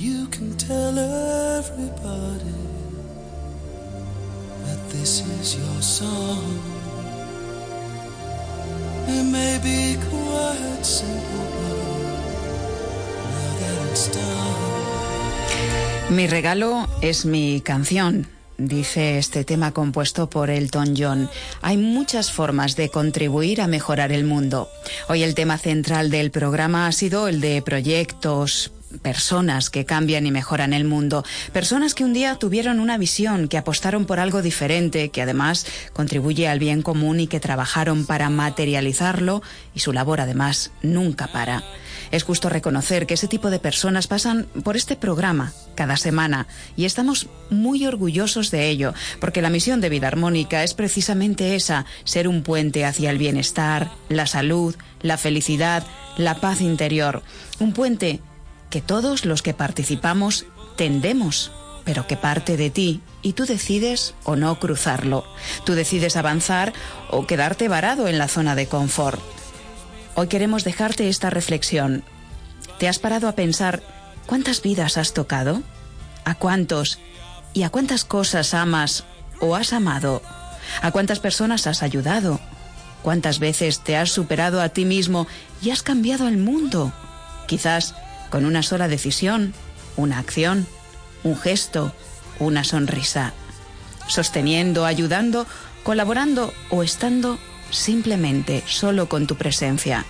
[0.00, 2.69] you can tell everybody
[16.10, 18.26] Mi regalo es mi canción
[18.60, 21.30] dice este tema compuesto por Elton John.
[21.62, 24.68] Hay muchas formas de contribuir a mejorar el mundo.
[25.08, 30.30] Hoy el tema central del programa ha sido el de proyectos, personas que cambian y
[30.30, 35.10] mejoran el mundo, personas que un día tuvieron una visión, que apostaron por algo diferente,
[35.10, 39.42] que además contribuye al bien común y que trabajaron para materializarlo
[39.74, 41.62] y su labor además nunca para.
[42.10, 46.84] Es justo reconocer que ese tipo de personas pasan por este programa cada semana y
[46.84, 52.26] estamos muy orgullosos de ello, porque la misión de vida armónica es precisamente esa, ser
[52.26, 55.86] un puente hacia el bienestar, la salud, la felicidad,
[56.16, 57.22] la paz interior,
[57.60, 58.20] un puente
[58.70, 60.46] que todos los que participamos
[60.76, 61.50] tendemos,
[61.84, 65.24] pero que parte de ti y tú decides o no cruzarlo.
[65.64, 66.72] Tú decides avanzar
[67.10, 69.20] o quedarte varado en la zona de confort.
[70.14, 72.04] Hoy queremos dejarte esta reflexión.
[72.78, 73.82] ¿Te has parado a pensar
[74.26, 75.62] cuántas vidas has tocado?
[76.24, 76.98] ¿A cuántos?
[77.52, 79.04] ¿Y a cuántas cosas amas
[79.40, 80.22] o has amado?
[80.82, 82.40] ¿A cuántas personas has ayudado?
[83.02, 85.26] ¿Cuántas veces te has superado a ti mismo
[85.62, 86.92] y has cambiado el mundo?
[87.46, 87.94] Quizás
[88.30, 89.52] con una sola decisión,
[89.96, 90.66] una acción,
[91.22, 91.92] un gesto,
[92.38, 93.32] una sonrisa,
[94.06, 95.46] sosteniendo, ayudando,
[95.82, 97.38] colaborando o estando
[97.70, 100.04] simplemente solo con tu presencia.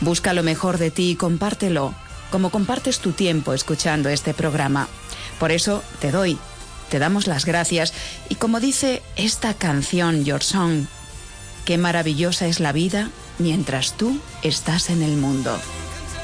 [0.00, 1.94] Busca lo mejor de ti y compártelo,
[2.30, 4.88] como compartes tu tiempo escuchando este programa.
[5.38, 6.38] Por eso te doy,
[6.88, 7.92] te damos las gracias
[8.28, 10.86] y como dice esta canción Your Song,
[11.64, 15.58] qué maravillosa es la vida mientras tú estás en el mundo.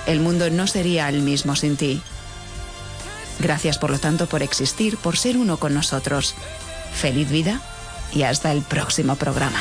[0.08, 2.00] El mundo no sería el mismo sin ti.
[3.38, 6.34] Gracias por lo tanto por existir, por ser uno con nosotros.
[6.94, 7.60] Feliz vida
[8.12, 9.60] y hasta el próximo programa.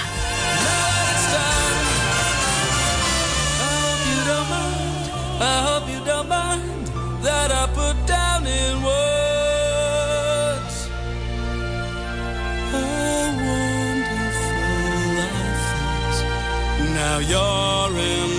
[17.19, 18.36] You're in